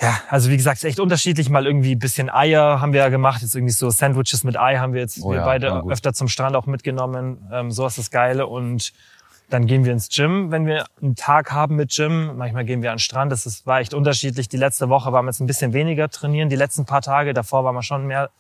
[0.01, 1.51] Ja, also wie gesagt, echt unterschiedlich.
[1.51, 3.43] Mal irgendwie ein bisschen Eier haben wir ja gemacht.
[3.43, 5.93] Jetzt irgendwie so Sandwiches mit Ei haben wir jetzt Oh wir ja, beide ja, gut.
[5.93, 7.47] öfter zum Strand auch mitgenommen.
[7.53, 8.47] Ähm, so ist das Geile.
[8.47, 8.95] Und
[9.51, 12.39] dann gehen wir ins Gym, wenn wir einen Tag haben mit Gym.
[12.39, 13.31] Manchmal gehen wir an den Strand.
[13.31, 14.49] Das ist, war echt unterschiedlich.
[14.49, 16.49] Die letzte Woche waren wir jetzt ein bisschen weniger trainieren.
[16.49, 18.31] Die letzten paar Tage davor waren wir schon mehr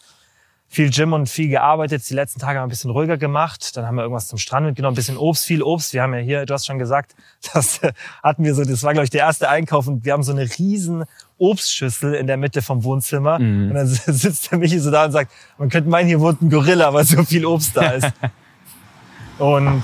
[0.72, 2.08] viel Gym und viel gearbeitet.
[2.08, 3.76] Die letzten Tage haben wir ein bisschen ruhiger gemacht.
[3.76, 5.92] Dann haben wir irgendwas zum Strand mitgenommen, ein bisschen Obst, viel Obst.
[5.92, 7.16] Wir haben ja hier, du hast schon gesagt,
[7.52, 7.92] das äh,
[8.22, 10.48] hatten wir so, das war glaube ich der erste Einkauf und wir haben so eine
[10.58, 11.04] riesen
[11.38, 13.40] Obstschüssel in der Mitte vom Wohnzimmer.
[13.70, 16.50] Und dann sitzt der Michi so da und sagt, man könnte meinen, hier wohnt ein
[16.50, 18.12] Gorilla, weil so viel Obst da ist.
[19.38, 19.82] und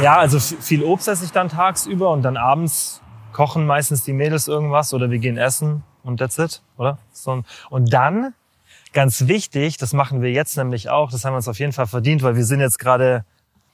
[0.00, 4.46] ja, also viel Obst esse ich dann tagsüber und dann abends kochen meistens die Mädels
[4.46, 6.98] irgendwas oder wir gehen essen und that's it, oder?
[7.12, 8.34] So, und dann,
[8.92, 11.86] ganz wichtig, das machen wir jetzt nämlich auch, das haben wir uns auf jeden Fall
[11.86, 13.24] verdient, weil wir sind jetzt gerade,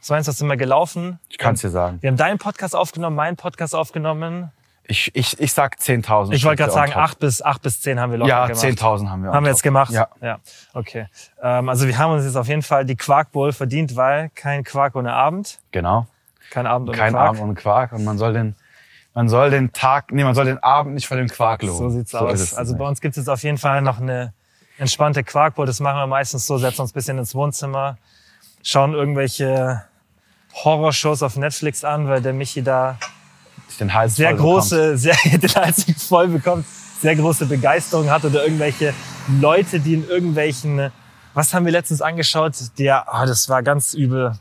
[0.01, 1.19] so eins, was sind wir gelaufen?
[1.29, 1.99] Ich kann's dir sagen.
[2.01, 4.53] Wir haben deinen Podcast aufgenommen, meinen Podcast aufgenommen.
[4.89, 6.33] Ich, ich, ich sag 10.000.
[6.33, 7.03] Ich wollte gerade sagen, on top.
[7.03, 8.65] acht bis, acht bis zehn haben wir locker Ja, gemacht.
[8.65, 9.33] 10.000 haben wir.
[9.33, 9.93] Haben wir jetzt gemacht?
[9.93, 10.09] Ja.
[10.21, 10.39] Ja,
[10.75, 11.09] okay.
[11.43, 14.95] Ähm, also wir haben uns jetzt auf jeden Fall die Quarkbowl verdient, weil kein Quark
[14.95, 15.59] ohne Abend.
[15.73, 16.07] Genau.
[16.51, 17.29] Kein Abend ohne Kein Quark.
[17.31, 18.55] Abend ohne Quark und man soll den
[19.13, 21.79] Man soll den Tag, nee, man soll den Abend nicht vor dem Quark loben.
[21.79, 22.55] So sieht's ist aus.
[22.55, 24.35] Also bei uns gibt es jetzt auf jeden Fall noch eine
[24.79, 25.67] entspannte Quarkbowl.
[25.67, 27.99] Das machen wir meistens so, setzen uns ein bisschen ins Wohnzimmer,
[28.63, 29.83] schauen irgendwelche
[30.65, 32.99] Horrorshows auf Netflix an, weil der Michi da
[33.81, 36.65] den Hals sehr große, sehr den Hals voll bekommt,
[37.01, 38.95] sehr große Begeisterung hat oder irgendwelche
[39.41, 40.91] Leute, die in irgendwelchen,
[41.35, 42.55] was haben wir letztens angeschaut?
[42.79, 44.33] Der, ah, das war ganz übel.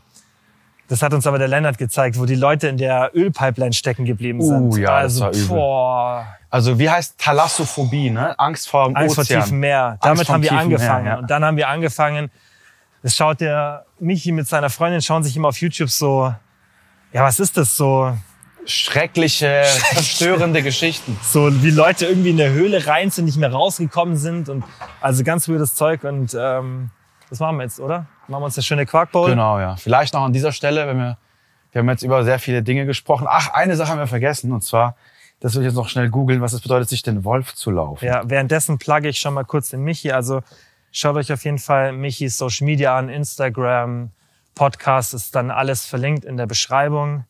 [0.88, 4.40] Das hat uns aber der Lennart gezeigt, wo die Leute in der Ölpipeline stecken geblieben
[4.40, 4.72] sind.
[4.72, 5.48] Uh, ja, das also, war übel.
[5.48, 8.38] boah, Also wie heißt Thalassophobie, ne?
[8.38, 9.42] Angst vor dem Angst vor Ozean.
[9.42, 9.98] tiefem Meer.
[10.00, 11.04] Damit haben wir angefangen.
[11.04, 11.18] Meer, ja.
[11.18, 12.30] Und dann haben wir angefangen,
[13.02, 16.34] das schaut der Michi mit seiner Freundin, schauen sich immer auf YouTube so,
[17.12, 18.16] ja, was ist das so?
[18.64, 21.16] Schreckliche, verstörende Geschichten.
[21.22, 24.64] So wie Leute irgendwie in der Höhle rein sind, nicht mehr rausgekommen sind und
[25.00, 26.90] also ganz weirdes Zeug und ähm,
[27.30, 28.06] das machen wir jetzt, oder?
[28.26, 29.30] Machen wir uns eine schöne Quarkbowl.
[29.30, 29.76] Genau, ja.
[29.76, 31.16] Vielleicht noch an dieser Stelle, wenn wir,
[31.70, 33.26] wir haben jetzt über sehr viele Dinge gesprochen.
[33.28, 34.96] Ach, eine Sache haben wir vergessen und zwar,
[35.40, 38.04] das will ich jetzt noch schnell googeln, was es bedeutet, sich den Wolf zu laufen.
[38.04, 40.12] Ja, währenddessen plugge ich schon mal kurz den Michi.
[40.12, 40.42] Also
[40.90, 44.10] schaut euch auf jeden Fall Michis Social Media an, Instagram,
[44.54, 47.26] Podcast ist dann alles verlinkt in der Beschreibung.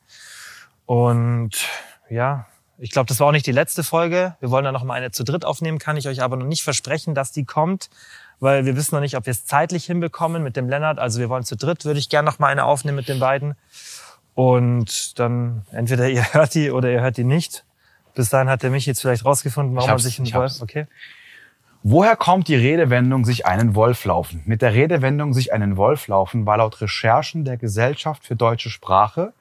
[0.87, 1.67] Und
[2.09, 2.47] ja,
[2.79, 4.37] ich glaube, das war auch nicht die letzte Folge.
[4.41, 6.63] Wir wollen da noch mal eine zu dritt aufnehmen, kann ich euch aber noch nicht
[6.63, 7.91] versprechen, dass die kommt,
[8.39, 10.99] weil wir wissen noch nicht, ob wir es zeitlich hinbekommen mit dem Lennart.
[10.99, 13.57] Also wir wollen zu dritt, würde ich gerne noch mal eine aufnehmen mit den beiden.
[14.35, 17.66] Und dann entweder ihr hört die oder ihr hört die nicht.
[18.17, 20.61] Bis dahin hat der Michi jetzt vielleicht rausgefunden, warum man sich einen Wolf.
[20.61, 20.87] Okay.
[21.85, 24.43] Woher kommt die Redewendung sich einen Wolf laufen?
[24.45, 29.33] Mit der Redewendung sich einen Wolf laufen war laut Recherchen der Gesellschaft für deutsche Sprache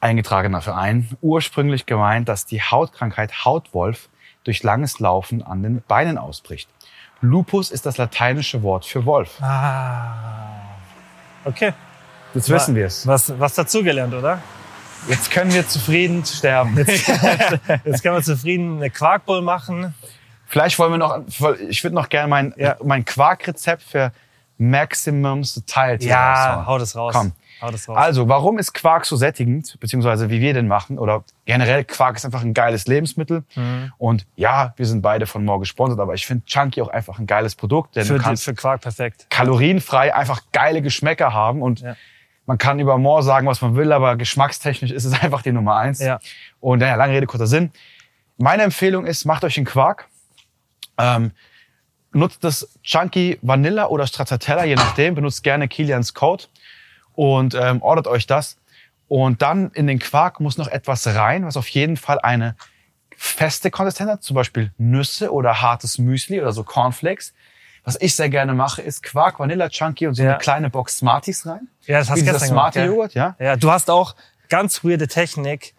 [0.00, 4.08] eingetragener Verein ursprünglich gemeint, dass die Hautkrankheit Hautwolf
[4.44, 6.68] durch langes Laufen an den Beinen ausbricht.
[7.20, 9.40] Lupus ist das lateinische Wort für Wolf.
[9.42, 10.76] Ah.
[11.44, 11.72] Okay.
[12.34, 13.06] Jetzt wissen wir es.
[13.06, 14.40] Was, was dazugelernt, oder?
[15.08, 16.76] Jetzt können wir zufrieden sterben.
[16.76, 17.06] Jetzt,
[17.84, 19.94] jetzt können wir zufrieden eine Quarkbowl machen.
[20.46, 21.20] Vielleicht wollen wir noch,
[21.68, 22.76] ich würde noch gerne mein, Ja.
[22.84, 24.12] mein Quarkrezept für
[24.58, 26.66] Maximum Satiety Ja, raushauen.
[26.66, 27.14] hau das raus.
[27.14, 27.32] Komm.
[27.60, 27.96] Hau das raus.
[27.96, 30.98] Also, warum ist Quark so sättigend, beziehungsweise wie wir den machen?
[30.98, 33.44] Oder generell, Quark ist einfach ein geiles Lebensmittel.
[33.54, 33.92] Mhm.
[33.98, 37.26] Und ja, wir sind beide von More gesponsert, aber ich finde Chunky auch einfach ein
[37.26, 39.26] geiles Produkt, denn für, du die, kannst für Quark perfekt.
[39.30, 41.62] kalorienfrei einfach geile Geschmäcker haben.
[41.62, 41.96] Und Ja.
[42.46, 45.76] Man kann über More sagen, was man will, aber geschmackstechnisch ist es einfach die Nummer
[45.76, 46.00] eins.
[46.00, 46.20] Ja.
[46.60, 47.72] Und naja, lange Rede, kurzer Sinn.
[48.38, 50.08] Meine Empfehlung ist, macht euch einen Quark.
[50.98, 51.32] Ähm,
[52.12, 55.14] nutzt das Chunky Vanilla oder Stracciatella, je nachdem.
[55.14, 56.44] Benutzt gerne Kilians Code
[57.14, 58.58] und ähm, ordert euch das.
[59.08, 62.56] Und dann in den Quark muss noch etwas rein, was auf jeden Fall eine
[63.16, 67.34] feste Konsistenz hat, zum Beispiel Nüsse oder hartes Müsli oder so Cornflakes.
[67.86, 70.30] Was ich sehr gerne mache, ist Quark, Vanilla, Chunky und so Ja.
[70.30, 71.68] eine kleine Box Smarties rein.
[71.86, 72.84] Ja, das hast du gestern ja.
[72.84, 73.36] Joghurt, ja.
[73.38, 74.16] Ja, du hast auch
[74.48, 75.72] ganz weirde Technik.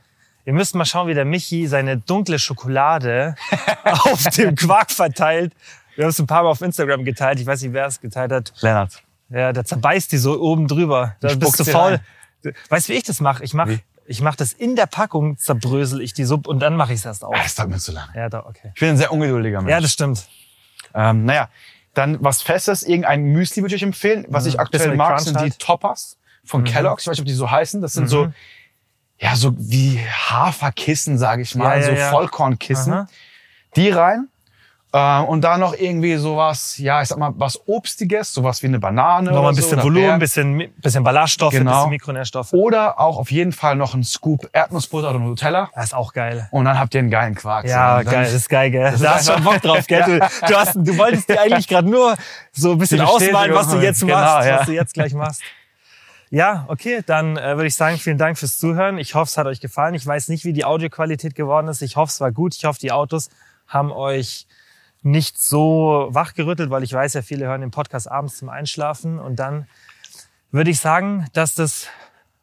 [0.46, 3.36] Ihr müsst mal schauen, wie der Michi seine dunkle Schokolade
[3.84, 5.54] auf dem Quark verteilt.
[5.96, 7.42] Wir haben es ein paar Mal auf Instagram geteilt.
[7.42, 8.54] Ich weiß nicht, wer es geteilt hat.
[8.62, 9.04] Lennart.
[9.30, 11.18] Ja, der zerbeißt die so oben drüber.
[11.20, 12.00] Da bist spuckt du faul.
[12.44, 12.54] rein.
[12.70, 13.44] Weißt du, wie ich das mache?
[13.44, 16.94] Ich mache ich mach das in der Packung, zerbrösel ich die Sub und dann mache
[16.94, 17.36] ich es erst auf.
[17.36, 18.08] Ah, das dauert mir zu lange.
[18.16, 18.72] Ja, da, okay.
[18.74, 19.70] Ich bin ein sehr ungeduldiger Mensch.
[19.72, 20.26] Ja, das stimmt.
[20.94, 21.50] Ähm, naja,
[21.98, 24.26] dann was Festes, irgendein Müsli würde ich euch empfehlen.
[24.30, 24.60] Was ich Mhm.
[24.62, 25.60] aktuell Bisschen mit mag, Crunch sind die halt.
[25.60, 27.04] Toppers von Kellogg's.
[27.04, 27.82] Ich weiß nicht, ob die so heißen.
[27.82, 28.32] Das sind so,
[29.20, 32.10] ja, so wie Haferkissen, sage ich mal, Ja, ja, so ja.
[32.12, 32.94] Vollkornkissen.
[32.94, 33.08] Aha.
[33.76, 34.28] Die rein.
[34.94, 38.80] Ähm, und da noch irgendwie sowas, ja, ich sag mal, was Obstiges, sowas wie eine
[38.80, 39.32] Banane.
[39.32, 40.20] Nochmal ein so, bisschen oder Volumen, Beeren.
[40.20, 41.72] bisschen, bisschen Ballaststoffe, Genau.
[41.72, 42.54] bisschen Mikronährstoffe.
[42.54, 45.70] Oder auch auf jeden Fall noch ein Scoop Erdnussbutter oder Nutella.
[45.76, 46.48] Das ist auch geil.
[46.52, 47.66] Und dann habt ihr einen geilen Quark.
[47.66, 48.96] Ja, So, dann- geil, das ist geil, gell?
[49.02, 50.04] Da hast du schon Bock drauf, gell?
[50.04, 52.16] Du, du, hast, du wolltest dir eigentlich gerade nur
[52.54, 54.60] so ein bisschen ausmalen, was du jetzt genau, machst, ja.
[54.60, 55.42] was du jetzt gleich machst.
[56.30, 58.98] Ja, okay, dann äh, würde ich sagen, vielen Dank fürs Zuhören.
[58.98, 59.96] Ich hoffe, es hat euch gefallen.
[59.96, 61.82] Ich weiß nicht, wie die Audioqualität geworden ist.
[61.82, 62.54] Ich hoffe, es war gut.
[62.56, 63.30] Ich hoffe, die Autos
[63.68, 64.46] haben euch
[65.04, 69.20] nicht so wachgerüttelt, weil ich weiß ja, viele hören den Podcast abends zum Einschlafen.
[69.20, 69.68] Und dann
[70.52, 71.88] würde ich sagen, dass das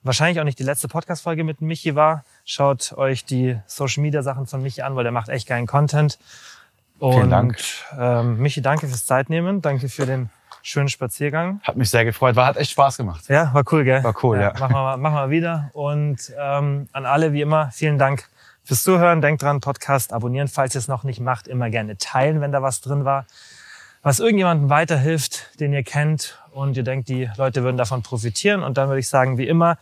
[0.02, 2.24] wahrscheinlich auch nicht die letzte Podcast-Folge mit Michi war.
[2.44, 6.18] Schaut euch die Social-Media-Sachen von Michi an, weil der macht echt geilen Content.
[6.98, 7.59] Und Vielen Dank.
[7.98, 9.61] Ähm, Michi, danke fürs Zeitnehmen.
[9.62, 10.30] Danke für den
[10.62, 11.61] schönen Spaziergang.
[11.64, 12.36] Hat mich sehr gefreut.
[12.36, 13.24] War, hat echt Spaß gemacht.
[13.28, 14.02] Ja, war cool, gell?
[14.05, 14.52] War cool, ja.
[14.59, 15.70] Machen wir, mal- machen wir wieder.
[15.72, 18.28] Und ähm, an alle, wie immer, vielen Dank
[18.64, 19.20] fürs Zuhören.
[19.20, 21.46] Denkt dran, Podcast abonnieren, falls ihr es noch nicht macht.
[21.46, 23.26] Immer gerne teilen, wenn da was drin war.
[24.02, 28.62] Was irgendjemandem weiterhilft, den ihr kennt und ihr denkt, die Leute würden davon profitieren.
[28.62, 29.78] Und dann würde ich sagen, wie immer,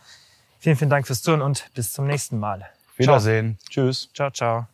[0.59, 2.69] vielen, vielen Dank fürs Zuhören und bis zum nächsten Mal.
[2.97, 3.57] Wiedersehen.
[3.69, 4.09] Tschüss.
[4.13, 4.72] Ciao, ciao.